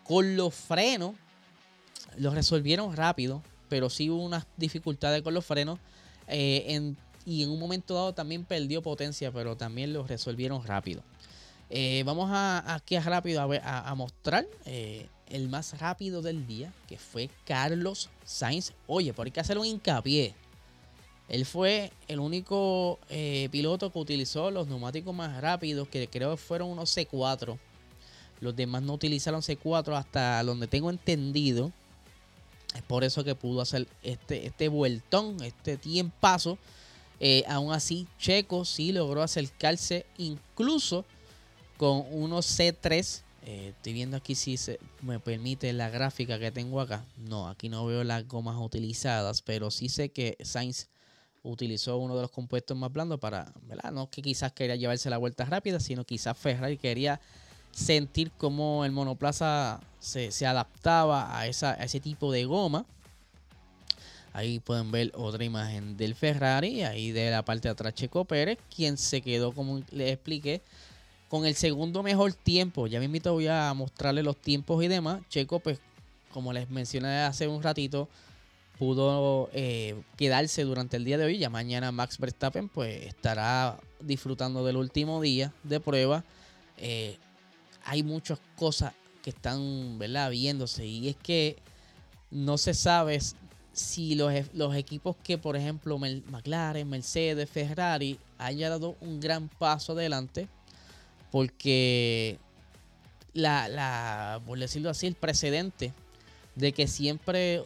con 0.05 0.37
los 0.37 0.55
frenos. 0.55 1.15
Los 2.17 2.35
resolvieron 2.35 2.97
rápido, 2.97 3.43
pero 3.69 3.91
sí 3.91 4.09
hubo 4.09 4.23
unas 4.23 4.47
dificultades 4.57 5.23
con 5.23 5.35
los 5.35 5.45
frenos. 5.45 5.79
Eh, 6.29 6.65
en 6.69 6.97
y 7.31 7.45
en 7.45 7.51
un 7.51 7.61
momento 7.61 7.95
dado 7.95 8.13
también 8.13 8.45
perdió 8.45 8.83
potencia, 8.83 9.31
pero 9.31 9.57
también 9.57 9.93
lo 9.93 10.05
resolvieron 10.05 10.67
rápido. 10.67 11.01
Eh, 11.71 12.03
vamos 12.05 12.29
a, 12.33 12.75
aquí 12.75 12.97
a 12.97 13.03
rápido 13.03 13.41
a, 13.41 13.95
mostrar 13.95 14.49
eh, 14.65 15.07
el 15.29 15.49
más 15.49 15.79
rápido 15.79 16.23
del 16.23 16.49
día, 16.49 16.73
que 16.89 16.99
fue 16.99 17.31
Carlos 17.45 18.11
Sainz. 18.25 18.73
Oye, 18.89 19.13
por 19.13 19.27
hay 19.27 19.31
que 19.31 19.39
hacer 19.39 19.59
un 19.59 19.65
hincapié. 19.65 20.35
Él 21.29 21.47
fue 21.47 21.93
el 22.09 22.19
único 22.19 22.99
eh, 23.09 23.49
piloto 23.53 23.93
que 23.93 24.01
utilizó 24.01 24.51
los 24.51 24.67
neumáticos 24.67 25.15
más 25.15 25.41
rápidos, 25.41 25.87
que 25.87 26.09
creo 26.09 26.33
que 26.33 26.37
fueron 26.37 26.71
unos 26.71 26.97
C4. 26.97 27.57
Los 28.41 28.57
demás 28.57 28.83
no 28.83 28.95
utilizaron 28.95 29.41
C4 29.41 29.97
hasta 29.97 30.43
donde 30.43 30.67
tengo 30.67 30.91
entendido. 30.91 31.71
Es 32.75 32.83
por 32.83 33.05
eso 33.05 33.23
que 33.23 33.37
pudo 33.37 33.61
hacer 33.61 33.87
este, 34.03 34.47
este 34.47 34.67
vueltón, 34.67 35.41
este 35.45 35.77
tiempazo 35.77 36.59
eh, 37.21 37.45
aún 37.47 37.73
así, 37.73 38.09
Checo 38.19 38.65
sí 38.65 38.93
logró 38.93 39.23
acercarse 39.23 40.07
incluso 40.17 41.05
con 41.77 42.05
unos 42.11 42.59
C3. 42.59 43.23
Eh, 43.47 43.73
estoy 43.77 43.93
viendo 43.93 44.17
aquí 44.17 44.35
si 44.35 44.57
se 44.57 44.81
me 45.03 45.21
permite 45.21 45.73
la 45.73 45.91
gráfica 45.91 46.39
que 46.39 46.51
tengo 46.51 46.81
acá. 46.81 47.05
No, 47.19 47.49
aquí 47.49 47.69
no 47.69 47.85
veo 47.85 48.05
las 48.05 48.27
gomas 48.27 48.57
utilizadas, 48.59 49.43
pero 49.43 49.71
sí 49.71 49.91
sé 49.91 50.09
que 50.09 50.39
Sainz 50.43 50.89
utilizó 51.43 51.99
uno 51.99 52.17
de 52.17 52.23
los 52.23 52.31
compuestos 52.31 52.77
más 52.77 52.93
blandos 52.93 53.21
para, 53.21 53.53
¿verdad? 53.63 53.93
No 53.93 54.11
que 54.11 54.23
quizás 54.23 54.53
quería 54.53 54.77
llevarse 54.77 55.11
la 55.11 55.19
vuelta 55.19 55.45
rápida, 55.45 55.81
sino 55.81 56.05
quizás 56.05 56.37
Ferrari 56.37 56.77
quería 56.77 57.21
sentir 57.71 58.31
cómo 58.33 58.85
el 58.85 58.93
monoplaza 58.93 59.81
se, 59.99 60.31
adaptaba 60.47 61.39
a, 61.39 61.47
esa, 61.47 61.73
a 61.73 61.85
ese 61.85 62.01
tipo 62.01 62.33
de 62.33 62.45
goma. 62.45 62.87
Ahí 64.33 64.61
pueden 64.61 64.93
ver 64.93 65.13
otra 65.15 65.45
imagen 65.45 65.97
del 65.97 66.15
Ferrari, 66.15 66.83
ahí 66.83 67.11
de 67.11 67.31
la 67.31 67.45
parte 67.45 67.69
de 67.69 67.73
atrás 67.73 67.95
Checo 67.95 68.25
Pérez, 68.25 68.59
quien 68.75 68.97
se 68.97 69.21
quedó, 69.23 69.53
como 69.53 69.83
les 69.91 70.13
expliqué, 70.13 70.63
con 71.29 71.47
el 71.47 71.55
segundo 71.57 72.03
mejor 72.03 72.33
tiempo. 72.33 72.87
Ya 72.87 73.01
me 73.01 73.07
invito 73.07 73.33
voy 73.33 73.49
a 73.49 73.73
mostrarles 73.75 74.25
los 74.25 74.37
tiempos 74.37 74.83
y 74.85 74.89
demás. 74.89 75.23
Checo, 75.29 75.59
pues, 75.59 75.81
como 76.33 76.53
les 76.53 76.71
mencioné 76.71 77.23
hace 77.23 77.49
un 77.49 77.63
ratito, 77.63 78.09
pudo 78.79 79.51
eh, 79.53 80.01
quedarse 80.17 80.63
durante 80.63 80.97
el 80.97 81.05
día 81.05 81.19
de 81.19 81.25
hoy. 81.25 81.39
Ya 81.39 81.51
mañana 81.51 81.91
Max 81.91 82.19
Verstappen, 82.19 82.69
pues, 82.69 83.07
estará 83.07 83.79
disfrutando 84.01 84.65
del 84.65 84.77
último 84.77 85.21
día 85.21 85.53
de 85.65 85.81
prueba. 85.81 86.25
Eh, 86.79 87.17
hay 87.85 88.05
muchas 88.05 88.39
cosas 88.57 88.93
que 89.23 89.31
están, 89.31 89.99
¿verdad? 89.99 90.31
Viéndose 90.31 90.87
y 90.87 91.09
es 91.09 91.17
que 91.17 91.57
no 92.31 92.59
se 92.59 92.75
sabe 92.75 93.19
si 93.73 94.15
los, 94.15 94.33
los, 94.55 94.75
equipos 94.75 95.17
que, 95.23 95.39
por 95.39 95.57
ejemplo, 95.57 95.99
McLaren, 95.99 96.89
Mercedes, 96.89 97.49
Ferrari, 97.49 98.19
haya 98.39 98.71
dado 98.71 98.97
un 99.01 99.21
gran 99.21 99.49
paso 99.49 99.93
adelante, 99.93 100.49
porque 101.31 102.39
la, 103.33 103.69
la, 103.69 104.41
por 104.47 104.59
decirlo 104.59 104.91
así, 104.91 105.07
el 105.07 105.15
precedente 105.15 105.93
de 106.57 106.73
que 106.73 106.87
siempre 106.87 107.65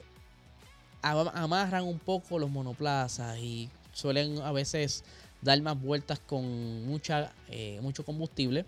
amarran 1.02 1.84
un 1.84 1.98
poco 1.98 2.38
los 2.38 2.50
monoplazas 2.50 3.38
y 3.38 3.68
suelen 3.92 4.38
a 4.38 4.52
veces 4.52 5.04
dar 5.42 5.60
más 5.60 5.80
vueltas 5.80 6.18
con 6.18 6.86
mucha, 6.86 7.32
eh, 7.50 7.78
mucho 7.82 8.04
combustible. 8.04 8.64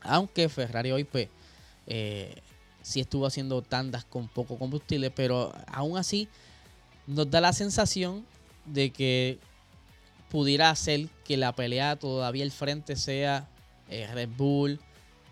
Aunque 0.00 0.48
Ferrari 0.48 0.90
hoy 0.90 1.04
pues 1.04 1.28
eh, 1.86 2.34
si 2.82 3.00
estuvo 3.00 3.26
haciendo 3.26 3.62
tandas 3.62 4.04
con 4.04 4.28
poco 4.28 4.58
combustible, 4.58 5.10
pero 5.10 5.52
aún 5.66 5.98
así 5.98 6.28
nos 7.06 7.30
da 7.30 7.40
la 7.40 7.52
sensación 7.52 8.24
de 8.66 8.90
que 8.90 9.38
pudiera 10.30 10.70
hacer 10.70 11.08
que 11.24 11.36
la 11.36 11.54
pelea 11.54 11.96
todavía 11.96 12.44
el 12.44 12.52
frente 12.52 12.96
sea 12.96 13.48
eh, 13.88 14.06
Red 14.12 14.30
Bull, 14.36 14.80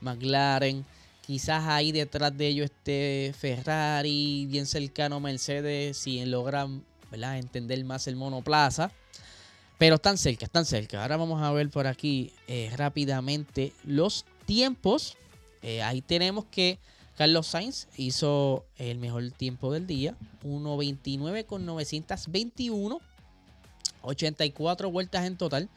McLaren, 0.00 0.84
Quizás 1.26 1.64
ahí 1.66 1.90
detrás 1.90 2.38
de 2.38 2.46
ellos 2.46 2.66
esté 2.66 3.34
Ferrari, 3.36 4.46
bien 4.46 4.64
cercano 4.64 5.18
Mercedes, 5.18 5.96
si 5.96 6.24
logran 6.24 6.84
entender 7.10 7.84
más 7.84 8.06
el 8.06 8.14
monoplaza. 8.14 8.92
Pero 9.76 9.96
están 9.96 10.18
cerca, 10.18 10.44
están 10.44 10.64
cerca. 10.64 11.02
Ahora 11.02 11.16
vamos 11.16 11.42
a 11.42 11.50
ver 11.50 11.68
por 11.68 11.88
aquí 11.88 12.32
eh, 12.46 12.70
rápidamente 12.76 13.72
los 13.82 14.24
tiempos. 14.44 15.16
Eh, 15.62 15.82
ahí 15.82 16.00
tenemos 16.00 16.44
que 16.44 16.78
Carlos 17.16 17.46
Sainz 17.46 17.88
hizo 17.96 18.66
el 18.76 18.98
mejor 18.98 19.30
tiempo 19.30 19.72
del 19.72 19.86
día. 19.86 20.14
1.29 20.44 21.46
con 21.46 21.64
921. 21.64 23.00
84 24.02 24.90
vueltas 24.90 25.24
en 25.24 25.36
total. 25.36 25.68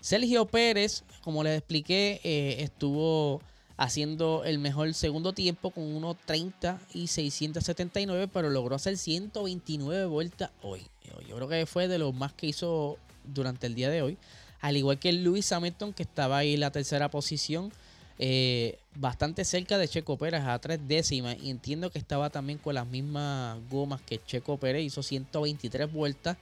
Sergio 0.00 0.46
Pérez, 0.46 1.04
como 1.22 1.42
les 1.44 1.58
expliqué, 1.58 2.20
eh, 2.24 2.56
estuvo 2.62 3.40
haciendo 3.76 4.42
el 4.44 4.58
mejor 4.58 4.92
segundo 4.94 5.32
tiempo 5.32 5.70
con 5.70 5.84
1.30 5.84 6.78
y 6.92 7.06
679, 7.06 8.28
pero 8.28 8.50
logró 8.50 8.76
hacer 8.76 8.98
129 8.98 10.06
vueltas 10.06 10.50
hoy. 10.62 10.82
Yo 11.28 11.36
creo 11.36 11.48
que 11.48 11.66
fue 11.66 11.88
de 11.88 11.98
los 11.98 12.14
más 12.14 12.32
que 12.32 12.48
hizo 12.48 12.98
durante 13.24 13.66
el 13.66 13.74
día 13.74 13.90
de 13.90 14.02
hoy. 14.02 14.18
Al 14.60 14.76
igual 14.76 14.98
que 14.98 15.12
Lewis 15.12 15.50
Hamilton, 15.52 15.92
que 15.92 16.02
estaba 16.02 16.38
ahí 16.38 16.54
en 16.54 16.60
la 16.60 16.70
tercera 16.70 17.10
posición, 17.10 17.72
eh, 18.18 18.78
bastante 18.94 19.44
cerca 19.44 19.78
de 19.78 19.88
Checo 19.88 20.16
Pérez, 20.16 20.42
a 20.42 20.58
tres 20.58 20.80
décimas. 20.86 21.36
Y 21.40 21.50
entiendo 21.50 21.90
que 21.90 21.98
estaba 21.98 22.30
también 22.30 22.58
con 22.58 22.74
las 22.74 22.86
mismas 22.86 23.58
gomas 23.70 24.00
que 24.02 24.20
Checo 24.24 24.56
Pérez, 24.56 24.82
hizo 24.84 25.02
123 25.02 25.92
vueltas. 25.92 26.36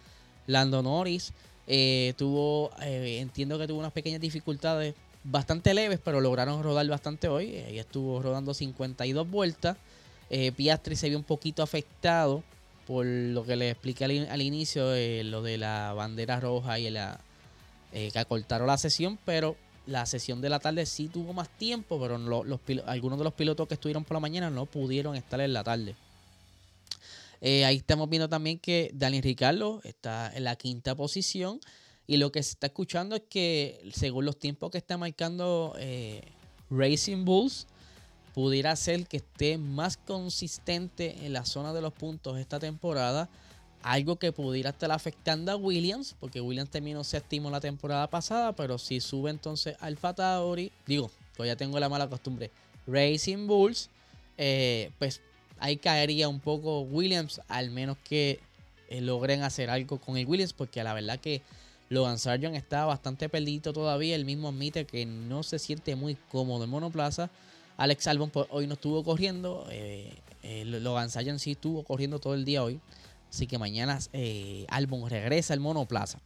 Lando 0.46 0.82
Norris 0.82 1.32
eh, 1.66 2.14
tuvo, 2.16 2.70
eh, 2.82 3.18
entiendo 3.20 3.58
que 3.58 3.66
tuvo 3.66 3.78
unas 3.78 3.92
pequeñas 3.92 4.20
dificultades 4.20 4.94
bastante 5.22 5.74
leves, 5.74 6.00
pero 6.02 6.20
lograron 6.20 6.62
rodar 6.62 6.86
bastante 6.88 7.28
hoy. 7.28 7.56
Ahí 7.56 7.78
estuvo 7.78 8.20
rodando 8.22 8.54
52 8.54 9.30
vueltas. 9.30 9.76
Piastri 10.56 10.94
se 10.94 11.08
vio 11.08 11.18
un 11.18 11.24
poquito 11.24 11.60
afectado 11.60 12.44
por 12.90 13.06
lo 13.06 13.44
que 13.44 13.54
le 13.54 13.70
expliqué 13.70 14.04
al, 14.04 14.42
inicio, 14.42 14.94
eh, 14.94 15.22
lo 15.22 15.42
de 15.42 15.58
la 15.58 15.92
bandera 15.92 16.40
roja 16.40 16.80
y 16.80 16.90
la, 16.90 17.20
que 17.92 18.18
acortaron 18.18 18.66
la 18.66 18.78
sesión, 18.78 19.16
pero 19.24 19.54
la 19.86 20.06
sesión 20.06 20.40
de 20.40 20.48
la 20.48 20.60
tarde 20.60 20.86
sí 20.86 21.08
tuvo 21.08 21.32
más 21.32 21.48
tiempo, 21.48 22.00
pero 22.00 22.16
algunos 22.86 23.18
de 23.18 23.24
los 23.24 23.34
pilotos 23.34 23.66
que 23.68 23.74
estuvieron 23.74 24.04
por 24.04 24.14
la 24.14 24.20
mañana 24.20 24.50
no 24.50 24.66
pudieron 24.66 25.16
estar 25.16 25.40
en 25.40 25.52
la 25.52 25.64
tarde. 25.64 25.96
Eh, 27.40 27.64
ahí 27.64 27.76
estamos 27.76 28.08
viendo 28.08 28.28
también 28.28 28.58
que 28.58 28.90
Daniel 28.94 29.22
Ricardo 29.22 29.80
está 29.84 30.30
en 30.34 30.44
la 30.44 30.56
quinta 30.56 30.94
posición. 30.94 31.60
Y 32.06 32.16
lo 32.16 32.32
que 32.32 32.42
se 32.42 32.50
está 32.50 32.66
escuchando 32.66 33.16
es 33.16 33.22
que, 33.28 33.80
según 33.94 34.24
los 34.24 34.38
tiempos 34.38 34.70
que 34.70 34.78
está 34.78 34.98
marcando 34.98 35.74
Racing 36.68 37.24
Bulls, 37.24 37.66
pudiera 38.34 38.74
ser 38.76 39.06
que 39.06 39.18
esté 39.18 39.58
más 39.58 39.96
consistente 39.96 41.24
en 41.24 41.32
la 41.32 41.44
zona 41.44 41.72
de 41.72 41.80
los 41.80 41.92
puntos 41.92 42.38
esta 42.38 42.58
temporada. 42.58 43.28
Algo 43.82 44.16
que 44.16 44.32
pudiera 44.32 44.70
estar 44.70 44.90
afectando 44.92 45.52
a 45.52 45.56
Williams, 45.56 46.14
porque 46.20 46.40
Williams 46.40 46.70
terminó 46.70 47.02
séptimo 47.02 47.50
la 47.50 47.60
temporada 47.60 48.08
pasada, 48.08 48.52
pero 48.52 48.76
si 48.78 49.00
sube 49.00 49.30
entonces 49.30 49.76
Alfa 49.80 50.14
Tauri, 50.14 50.70
digo, 50.86 51.10
todavía 51.36 51.56
tengo 51.56 51.80
la 51.80 51.88
mala 51.88 52.08
costumbre, 52.08 52.50
Racing 52.86 53.46
Bulls, 53.46 53.88
eh, 54.36 54.90
pues 54.98 55.22
ahí 55.58 55.76
caería 55.76 56.28
un 56.28 56.40
poco 56.40 56.80
Williams, 56.80 57.40
al 57.48 57.70
menos 57.70 57.96
que 58.04 58.40
eh, 58.88 59.00
logren 59.00 59.42
hacer 59.42 59.70
algo 59.70 59.98
con 59.98 60.16
el 60.16 60.26
Williams, 60.26 60.52
porque 60.52 60.82
la 60.84 60.92
verdad 60.92 61.18
que 61.18 61.42
Logan 61.90 62.18
Sargent 62.18 62.54
está 62.54 62.84
bastante 62.84 63.28
perdido 63.28 63.72
todavía, 63.72 64.14
el 64.14 64.24
mismo 64.24 64.48
admite 64.48 64.84
que 64.84 65.06
no 65.06 65.42
se 65.42 65.58
siente 65.58 65.96
muy 65.96 66.16
cómodo 66.30 66.64
en 66.64 66.70
monoplaza. 66.70 67.30
Alex 67.76 68.06
Albon 68.06 68.30
hoy 68.50 68.66
no 68.66 68.74
estuvo 68.74 69.02
corriendo. 69.02 69.66
Eh, 69.70 70.12
eh, 70.42 70.64
Logan 70.66 71.10
Sargent 71.10 71.38
sí 71.38 71.52
estuvo 71.52 71.82
corriendo 71.82 72.18
todo 72.18 72.34
el 72.34 72.44
día 72.44 72.62
hoy. 72.62 72.78
Así 73.30 73.46
que 73.46 73.58
mañana 73.58 73.98
eh, 74.12 74.66
regresa 75.08 75.54
al 75.54 75.60
monoplaza. 75.60 76.18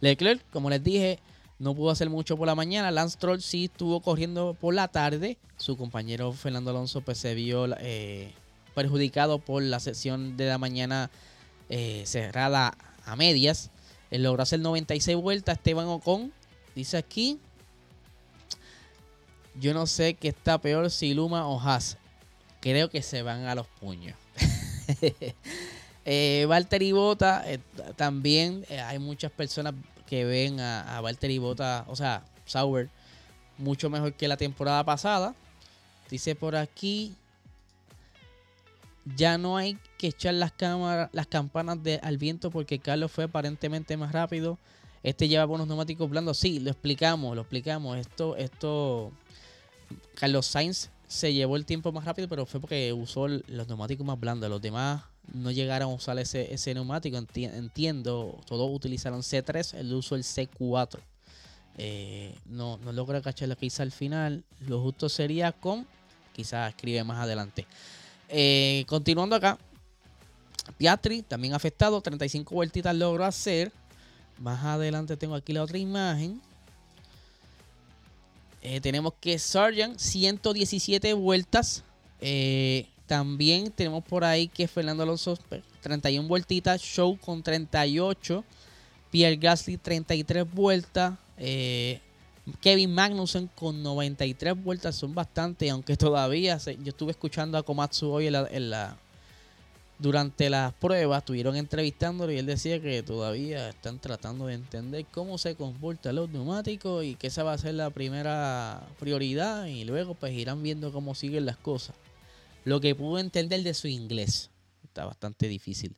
Leclerc, 0.00 0.42
como 0.50 0.68
les 0.68 0.82
dije, 0.82 1.18
no 1.58 1.74
pudo 1.74 1.90
hacer 1.90 2.10
mucho 2.10 2.36
por 2.36 2.46
la 2.46 2.54
mañana. 2.54 2.90
Lance 2.90 3.16
Troll 3.18 3.40
sí 3.40 3.66
estuvo 3.66 4.00
corriendo 4.00 4.54
por 4.60 4.74
la 4.74 4.88
tarde. 4.88 5.38
Su 5.56 5.76
compañero 5.76 6.32
Fernando 6.32 6.70
Alonso 6.70 7.02
pues, 7.02 7.18
se 7.18 7.34
vio 7.34 7.66
eh, 7.78 8.32
perjudicado 8.74 9.38
por 9.38 9.62
la 9.62 9.78
sesión 9.80 10.36
de 10.36 10.48
la 10.48 10.58
mañana 10.58 11.10
cerrada 12.04 12.76
a 13.04 13.14
medias. 13.14 13.70
Él 14.10 14.24
logró 14.24 14.42
hacer 14.42 14.58
96 14.58 15.16
vueltas. 15.16 15.58
Esteban 15.58 15.86
Ocon 15.86 16.32
dice 16.74 16.96
aquí 16.96 17.38
yo 19.58 19.74
no 19.74 19.86
sé 19.86 20.14
qué 20.14 20.28
está 20.28 20.58
peor, 20.58 20.90
si 20.90 21.14
Luma 21.14 21.46
o 21.46 21.60
Haas. 21.60 21.98
Creo 22.60 22.90
que 22.90 23.02
se 23.02 23.22
van 23.22 23.44
a 23.44 23.54
los 23.54 23.66
puños. 23.66 24.16
eh, 26.04 26.46
Valtteri 26.48 26.92
Bota, 26.92 27.42
eh, 27.46 27.58
también 27.96 28.64
eh, 28.68 28.80
hay 28.80 28.98
muchas 28.98 29.30
personas 29.32 29.74
que 30.06 30.24
ven 30.24 30.60
a, 30.60 30.96
a 30.96 31.00
Valtteri 31.00 31.38
Bota, 31.38 31.84
o 31.88 31.96
sea, 31.96 32.24
Sauber, 32.46 32.88
mucho 33.58 33.90
mejor 33.90 34.14
que 34.14 34.28
la 34.28 34.36
temporada 34.36 34.84
pasada. 34.84 35.34
Dice 36.10 36.34
por 36.34 36.56
aquí, 36.56 37.14
ya 39.16 39.38
no 39.38 39.56
hay 39.56 39.78
que 39.98 40.08
echar 40.08 40.34
las, 40.34 40.52
cámaras, 40.52 41.10
las 41.12 41.26
campanas 41.26 41.82
de, 41.82 42.00
al 42.02 42.18
viento 42.18 42.50
porque 42.50 42.78
Carlos 42.78 43.12
fue 43.12 43.24
aparentemente 43.24 43.96
más 43.96 44.12
rápido. 44.12 44.58
Este 45.02 45.28
lleva 45.28 45.44
buenos 45.44 45.66
neumáticos 45.66 46.10
blandos. 46.10 46.38
Sí, 46.38 46.60
lo 46.60 46.70
explicamos, 46.70 47.34
lo 47.34 47.42
explicamos. 47.42 47.96
Esto, 47.96 48.36
esto 48.36 49.12
Carlos 50.14 50.46
Sainz 50.46 50.90
se 51.10 51.34
llevó 51.34 51.56
el 51.56 51.66
tiempo 51.66 51.90
más 51.90 52.04
rápido, 52.04 52.28
pero 52.28 52.46
fue 52.46 52.60
porque 52.60 52.92
usó 52.92 53.26
los 53.26 53.66
neumáticos 53.66 54.06
más 54.06 54.18
blandos. 54.18 54.48
Los 54.48 54.62
demás 54.62 55.02
no 55.34 55.50
llegaron 55.50 55.90
a 55.90 55.94
usar 55.94 56.16
ese, 56.20 56.54
ese 56.54 56.72
neumático. 56.72 57.18
entiendo, 57.34 58.40
todos 58.46 58.70
utilizaron 58.72 59.20
C3, 59.20 59.76
él 59.76 59.92
usó 59.92 60.14
el 60.14 60.22
C4. 60.22 61.00
Eh, 61.78 62.32
no, 62.46 62.78
no 62.84 62.92
logra 62.92 63.20
cachar 63.20 63.48
lo 63.48 63.56
que 63.56 63.66
hizo 63.66 63.82
al 63.82 63.90
final. 63.90 64.44
Lo 64.68 64.80
justo 64.80 65.08
sería 65.08 65.50
con, 65.50 65.84
quizás 66.32 66.70
escribe 66.70 67.02
más 67.02 67.18
adelante. 67.18 67.66
Eh, 68.28 68.84
continuando 68.86 69.34
acá, 69.34 69.58
Piatri 70.78 71.22
también 71.22 71.54
afectado, 71.54 72.00
35 72.00 72.54
vueltitas 72.54 72.94
logró 72.94 73.24
hacer. 73.24 73.72
Más 74.38 74.64
adelante 74.64 75.16
tengo 75.16 75.34
aquí 75.34 75.52
la 75.52 75.64
otra 75.64 75.76
imagen. 75.76 76.40
Eh, 78.62 78.80
tenemos 78.80 79.14
que 79.20 79.38
Sargent, 79.38 79.98
117 79.98 81.14
vueltas. 81.14 81.82
Eh, 82.20 82.86
también 83.06 83.70
tenemos 83.70 84.04
por 84.04 84.24
ahí 84.24 84.48
que 84.48 84.68
Fernando 84.68 85.02
Alonso, 85.02 85.38
31 85.80 86.28
vueltitas. 86.28 86.80
Show 86.80 87.18
con 87.18 87.42
38. 87.42 88.44
Pierre 89.10 89.36
Gasly, 89.36 89.76
33 89.76 90.52
vueltas. 90.52 91.14
Eh, 91.38 92.00
Kevin 92.60 92.92
Magnussen 92.92 93.48
con 93.54 93.82
93 93.82 94.62
vueltas. 94.62 94.96
Son 94.96 95.14
bastantes, 95.14 95.70
aunque 95.70 95.96
todavía 95.96 96.58
yo 96.58 96.90
estuve 96.90 97.12
escuchando 97.12 97.56
a 97.56 97.62
Komatsu 97.62 98.10
hoy 98.10 98.26
en 98.26 98.70
la 98.70 98.96
durante 100.00 100.48
las 100.48 100.72
pruebas 100.72 101.18
estuvieron 101.18 101.56
entrevistándolo 101.56 102.32
y 102.32 102.38
él 102.38 102.46
decía 102.46 102.80
que 102.80 103.02
todavía 103.02 103.68
están 103.68 103.98
tratando 103.98 104.46
de 104.46 104.54
entender 104.54 105.04
cómo 105.10 105.36
se 105.36 105.54
comportan 105.54 106.16
los 106.16 106.30
neumáticos 106.30 107.04
y 107.04 107.16
que 107.16 107.26
esa 107.26 107.42
va 107.42 107.52
a 107.52 107.58
ser 107.58 107.74
la 107.74 107.90
primera 107.90 108.88
prioridad 108.98 109.66
y 109.66 109.84
luego 109.84 110.14
pues 110.14 110.32
irán 110.32 110.62
viendo 110.62 110.90
cómo 110.92 111.14
siguen 111.14 111.44
las 111.44 111.58
cosas. 111.58 111.94
Lo 112.64 112.80
que 112.80 112.94
pudo 112.94 113.18
entender 113.18 113.62
de 113.62 113.74
su 113.74 113.88
inglés 113.88 114.50
está 114.84 115.04
bastante 115.04 115.48
difícil. 115.48 115.94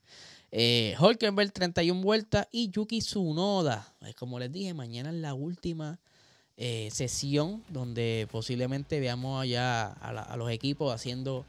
Eh, 0.51 0.95
Holkenberg 0.99 1.53
31 1.53 2.03
vueltas 2.03 2.49
y 2.51 2.71
Yuki 2.71 2.99
Tsunoda. 2.99 3.95
Como 4.19 4.39
les 4.39 4.53
dije, 4.53 4.75
mañana 4.75 5.11
es 5.11 5.17
la 5.17 5.35
última 5.35 5.99
eh, 6.57 6.89
sesión 6.93 7.63
donde 7.69 8.29
posiblemente 8.31 9.01
veamos 9.01 9.41
allá 9.41 9.93
a 9.93 10.37
los 10.37 10.51
equipos 10.51 10.93
haciendo 10.93 11.47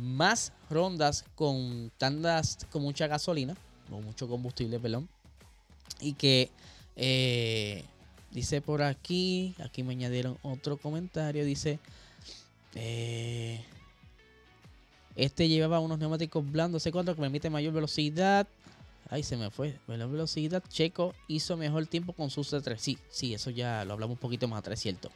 más 0.00 0.52
rondas 0.68 1.24
con 1.34 1.92
tandas 1.98 2.58
con 2.70 2.82
mucha 2.82 3.06
gasolina, 3.06 3.56
o 3.90 4.00
mucho 4.00 4.28
combustible, 4.28 4.80
perdón. 4.80 5.08
Y 6.00 6.14
que 6.14 6.50
eh, 6.96 7.84
dice 8.30 8.60
por 8.60 8.82
aquí, 8.82 9.54
aquí 9.62 9.82
me 9.82 9.92
añadieron 9.92 10.38
otro 10.42 10.76
comentario, 10.76 11.44
dice, 11.44 11.78
eh, 12.74 13.64
este 15.16 15.48
llevaba 15.48 15.80
unos 15.80 15.98
neumáticos 15.98 16.50
blandos 16.50 16.86
C4 16.86 17.14
que 17.14 17.20
permite 17.20 17.50
mayor 17.50 17.74
velocidad. 17.74 18.46
Ahí 19.10 19.24
se 19.24 19.36
me 19.36 19.50
fue. 19.50 19.76
La 19.88 20.06
velocidad. 20.06 20.62
Checo 20.68 21.14
hizo 21.26 21.56
mejor 21.56 21.86
tiempo 21.86 22.12
con 22.12 22.30
su 22.30 22.42
C3. 22.42 22.76
Sí, 22.78 22.98
sí, 23.10 23.34
eso 23.34 23.50
ya 23.50 23.84
lo 23.84 23.94
hablamos 23.94 24.14
un 24.14 24.20
poquito 24.20 24.46
más 24.46 24.60
atrás, 24.60 24.78
cierto. 24.78 25.10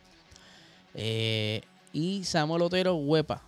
Eh, 0.95 1.63
y 1.93 2.25
Samuel 2.25 2.63
Otero, 2.63 2.97
huepa. 2.97 3.43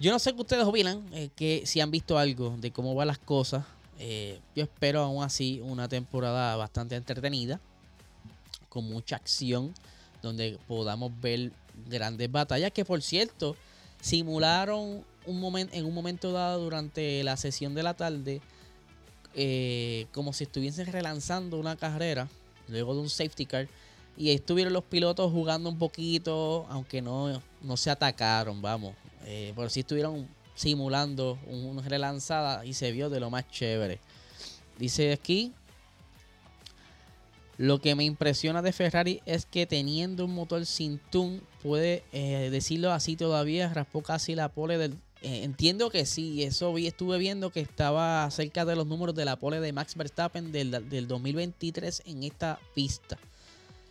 Yo 0.00 0.12
no 0.12 0.20
sé 0.20 0.32
qué 0.32 0.40
ustedes 0.40 0.64
opinan, 0.64 1.04
eh, 1.12 1.28
que 1.34 1.62
si 1.66 1.80
han 1.80 1.90
visto 1.90 2.18
algo 2.18 2.56
de 2.56 2.70
cómo 2.70 2.94
van 2.94 3.08
las 3.08 3.18
cosas. 3.18 3.64
Eh, 3.98 4.38
yo 4.54 4.62
espero 4.62 5.00
aún 5.02 5.24
así 5.24 5.60
una 5.64 5.88
temporada 5.88 6.54
bastante 6.54 6.94
entretenida, 6.94 7.58
con 8.68 8.84
mucha 8.84 9.16
acción, 9.16 9.74
donde 10.22 10.56
podamos 10.68 11.10
ver 11.20 11.50
grandes 11.88 12.30
batallas 12.30 12.70
que 12.70 12.84
por 12.84 13.02
cierto 13.02 13.56
simularon 14.00 15.04
un 15.26 15.40
momento 15.40 15.74
en 15.74 15.84
un 15.84 15.94
momento 15.94 16.32
dado 16.32 16.62
durante 16.62 17.22
la 17.24 17.36
sesión 17.36 17.74
de 17.74 17.82
la 17.82 17.94
tarde 17.94 18.40
eh, 19.34 20.06
como 20.12 20.32
si 20.32 20.44
estuviesen 20.44 20.90
relanzando 20.92 21.58
una 21.58 21.76
carrera 21.76 22.28
luego 22.66 22.94
de 22.94 23.00
un 23.00 23.10
safety 23.10 23.46
car 23.46 23.68
y 24.16 24.30
estuvieron 24.30 24.72
los 24.72 24.84
pilotos 24.84 25.30
jugando 25.30 25.68
un 25.68 25.78
poquito 25.78 26.66
aunque 26.68 27.00
no, 27.00 27.40
no 27.62 27.76
se 27.76 27.90
atacaron 27.90 28.60
vamos 28.60 28.94
eh, 29.24 29.52
pero 29.56 29.68
sí 29.68 29.80
estuvieron 29.80 30.28
simulando 30.54 31.38
una 31.46 31.82
relanzada 31.82 32.64
y 32.64 32.74
se 32.74 32.90
vio 32.92 33.10
de 33.10 33.20
lo 33.20 33.30
más 33.30 33.48
chévere 33.48 34.00
dice 34.78 35.12
aquí 35.12 35.52
lo 37.58 37.80
que 37.80 37.96
me 37.96 38.04
impresiona 38.04 38.62
de 38.62 38.72
Ferrari 38.72 39.20
es 39.26 39.44
que 39.44 39.66
teniendo 39.66 40.24
un 40.24 40.34
motor 40.34 40.64
sin 40.64 41.00
tune, 41.10 41.40
puede 41.60 42.04
eh, 42.12 42.50
decirlo 42.52 42.92
así 42.92 43.16
todavía, 43.16 43.68
raspó 43.74 44.02
casi 44.02 44.36
la 44.36 44.48
pole 44.48 44.78
del... 44.78 44.92
Eh, 45.22 45.42
entiendo 45.42 45.90
que 45.90 46.06
sí, 46.06 46.44
eso 46.44 46.72
vi, 46.72 46.86
estuve 46.86 47.18
viendo 47.18 47.50
que 47.50 47.58
estaba 47.58 48.30
cerca 48.30 48.64
de 48.64 48.76
los 48.76 48.86
números 48.86 49.16
de 49.16 49.24
la 49.24 49.34
pole 49.34 49.58
de 49.58 49.72
Max 49.72 49.96
Verstappen 49.96 50.52
del, 50.52 50.88
del 50.88 51.08
2023 51.08 52.04
en 52.06 52.22
esta 52.22 52.60
pista. 52.76 53.18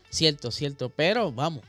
Cierto, 0.09 0.49
cierto, 0.49 0.87
pero 0.87 1.33
vamos, 1.33 1.63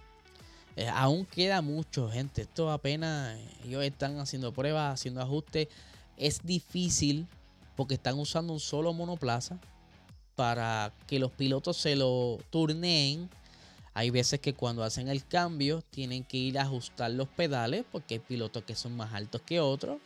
eh, 0.79 0.89
aún 0.95 1.27
queda 1.27 1.61
mucho, 1.61 2.09
gente. 2.09 2.43
Esto 2.43 2.71
apenas, 2.71 3.37
ellos 3.65 3.83
están 3.83 4.21
haciendo 4.21 4.53
pruebas, 4.53 4.95
haciendo 4.95 5.21
ajustes. 5.21 5.67
Es 6.17 6.41
difícil 6.45 7.27
porque 7.75 7.95
están 7.95 8.17
usando 8.17 8.53
un 8.53 8.61
solo 8.61 8.93
monoplaza 8.93 9.59
para 10.37 10.93
que 11.09 11.19
los 11.19 11.33
pilotos 11.33 11.79
se 11.79 11.97
lo 11.97 12.39
turneen. 12.51 13.29
Hay 13.93 14.11
veces 14.11 14.39
que 14.39 14.55
cuando 14.55 14.85
hacen 14.85 15.09
el 15.09 15.27
cambio 15.27 15.83
tienen 15.91 16.23
que 16.23 16.37
ir 16.37 16.61
a 16.61 16.63
ajustar 16.63 17.11
los 17.11 17.27
pedales 17.27 17.85
porque 17.91 18.15
hay 18.15 18.21
pilotos 18.21 18.63
que 18.63 18.77
son 18.77 18.97
más 18.97 19.13
altos 19.15 19.43
que 19.43 19.59
otros. 19.59 19.99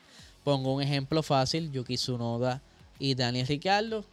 Pongo 0.42 0.72
un 0.72 0.80
ejemplo 0.80 1.22
fácil, 1.22 1.70
Yuki 1.70 1.96
Tsunoda 1.96 2.62
y 2.98 3.14
Daniel 3.14 3.46
Ricciardo. 3.46 4.06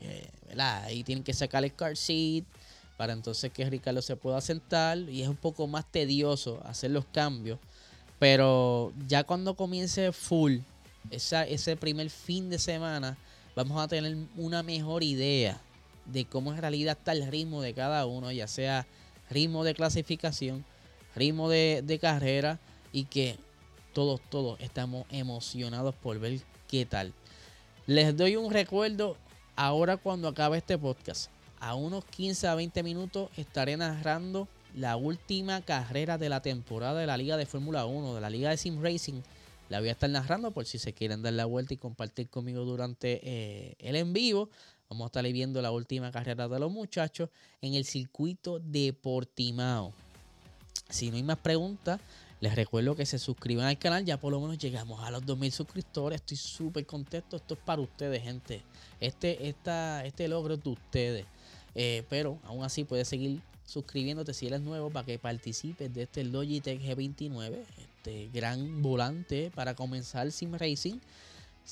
Eh, 0.00 0.30
Ahí 0.58 1.04
tienen 1.04 1.22
que 1.24 1.34
sacar 1.34 1.62
el 1.62 1.74
car 1.74 1.94
seat 1.94 2.44
para 2.96 3.12
entonces 3.12 3.52
que 3.52 3.68
Ricardo 3.68 4.02
se 4.02 4.16
pueda 4.16 4.40
sentar 4.40 4.98
y 4.98 5.22
es 5.22 5.28
un 5.28 5.36
poco 5.36 5.66
más 5.66 5.84
tedioso 5.90 6.60
hacer 6.64 6.90
los 6.90 7.04
cambios. 7.06 7.58
Pero 8.18 8.92
ya 9.06 9.24
cuando 9.24 9.54
comience 9.54 10.12
full, 10.12 10.58
ese 11.10 11.76
primer 11.76 12.10
fin 12.10 12.48
de 12.48 12.58
semana, 12.58 13.18
vamos 13.54 13.82
a 13.82 13.88
tener 13.88 14.16
una 14.36 14.62
mejor 14.62 15.02
idea 15.02 15.60
de 16.06 16.24
cómo 16.24 16.52
en 16.52 16.58
realidad 16.58 16.96
está 16.98 17.12
el 17.12 17.26
ritmo 17.26 17.60
de 17.62 17.74
cada 17.74 18.06
uno, 18.06 18.32
ya 18.32 18.46
sea 18.46 18.86
ritmo 19.28 19.64
de 19.64 19.74
clasificación, 19.74 20.64
ritmo 21.14 21.48
de, 21.48 21.98
carrera 22.00 22.58
y 22.92 23.04
que 23.04 23.36
todos, 23.92 24.20
todos 24.30 24.58
estamos 24.60 25.06
emocionados 25.10 25.94
por 25.94 26.18
ver 26.18 26.40
qué 26.68 26.86
tal. 26.86 27.12
Les 27.86 28.16
doy 28.16 28.36
un 28.36 28.52
recuerdo 28.52 29.16
ahora 29.56 29.96
cuando 29.96 30.28
acabe 30.28 30.58
este 30.58 30.78
podcast. 30.78 31.30
A 31.60 31.74
unos 31.74 32.04
15 32.04 32.48
a 32.48 32.54
20 32.54 32.82
minutos 32.82 33.30
estaré 33.36 33.76
narrando 33.76 34.48
la 34.74 34.96
última 34.96 35.62
carrera 35.62 36.18
de 36.18 36.28
la 36.28 36.42
temporada 36.42 37.00
de 37.00 37.06
la 37.06 37.16
Liga 37.16 37.36
de 37.36 37.46
Fórmula 37.46 37.86
1, 37.86 38.14
de 38.14 38.20
la 38.20 38.30
Liga 38.30 38.50
de 38.50 38.56
Sim 38.56 38.82
Racing. 38.82 39.22
La 39.68 39.80
voy 39.80 39.88
a 39.88 39.92
estar 39.92 40.08
narrando 40.10 40.50
por 40.50 40.66
si 40.66 40.78
se 40.78 40.92
quieren 40.92 41.22
dar 41.22 41.32
la 41.32 41.46
vuelta 41.46 41.74
y 41.74 41.78
compartir 41.78 42.28
conmigo 42.28 42.64
durante 42.64 43.20
eh, 43.22 43.74
el 43.78 43.96
en 43.96 44.12
vivo. 44.12 44.50
Vamos 44.88 45.06
a 45.06 45.08
estar 45.08 45.24
viendo 45.24 45.60
la 45.62 45.72
última 45.72 46.12
carrera 46.12 46.46
de 46.46 46.58
los 46.60 46.70
muchachos 46.70 47.30
en 47.60 47.74
el 47.74 47.84
circuito 47.84 48.60
de 48.60 48.92
Portimao. 48.92 49.92
Si 50.88 51.10
no 51.10 51.16
hay 51.16 51.24
más 51.24 51.38
preguntas, 51.38 52.00
les 52.40 52.54
recuerdo 52.54 52.94
que 52.94 53.06
se 53.06 53.18
suscriban 53.18 53.66
al 53.66 53.78
canal. 53.78 54.04
Ya 54.04 54.20
por 54.20 54.30
lo 54.30 54.40
menos 54.40 54.58
llegamos 54.58 55.02
a 55.02 55.10
los 55.10 55.24
2000 55.24 55.50
suscriptores. 55.50 56.20
Estoy 56.20 56.36
súper 56.36 56.86
contento. 56.86 57.36
Esto 57.36 57.54
es 57.54 57.60
para 57.60 57.80
ustedes, 57.80 58.22
gente. 58.22 58.62
Este, 59.00 59.48
esta, 59.48 60.04
este 60.04 60.28
logro 60.28 60.54
es 60.54 60.62
de 60.62 60.70
ustedes. 60.70 61.26
Eh, 61.78 62.04
pero 62.08 62.38
aún 62.44 62.64
así 62.64 62.84
puedes 62.84 63.06
seguir 63.06 63.40
suscribiéndote 63.66 64.32
si 64.32 64.46
eres 64.46 64.62
nuevo 64.62 64.90
para 64.90 65.04
que 65.04 65.18
participes 65.18 65.92
de 65.92 66.04
este 66.04 66.24
Logitech 66.24 66.80
G29. 66.80 67.58
Este 67.78 68.30
gran 68.32 68.82
volante 68.82 69.52
para 69.54 69.74
comenzar 69.74 70.32
Sim 70.32 70.54
Racing. 70.54 70.98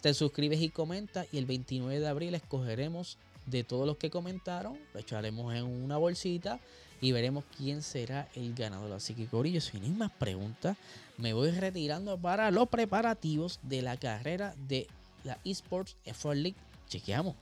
Te 0.00 0.12
suscribes 0.12 0.60
y 0.60 0.68
comentas 0.68 1.26
y 1.32 1.38
el 1.38 1.46
29 1.46 2.00
de 2.00 2.06
abril 2.06 2.34
escogeremos 2.34 3.16
de 3.46 3.64
todos 3.64 3.86
los 3.86 3.96
que 3.96 4.10
comentaron, 4.10 4.78
lo 4.92 5.00
echaremos 5.00 5.54
en 5.54 5.64
una 5.64 5.96
bolsita 5.96 6.58
y 7.00 7.12
veremos 7.12 7.44
quién 7.56 7.82
será 7.82 8.28
el 8.34 8.54
ganador. 8.54 8.92
Así 8.92 9.14
que 9.14 9.26
Corillo, 9.26 9.60
sin 9.60 9.84
hay 9.84 9.90
más 9.90 10.10
preguntas, 10.10 10.76
me 11.16 11.32
voy 11.32 11.50
retirando 11.50 12.18
para 12.18 12.50
los 12.50 12.68
preparativos 12.68 13.60
de 13.62 13.82
la 13.82 13.96
carrera 13.96 14.54
de 14.68 14.86
la 15.22 15.38
eSports 15.44 15.96
F4 16.04 16.34
League. 16.34 16.56
Chequeamos. 16.88 17.36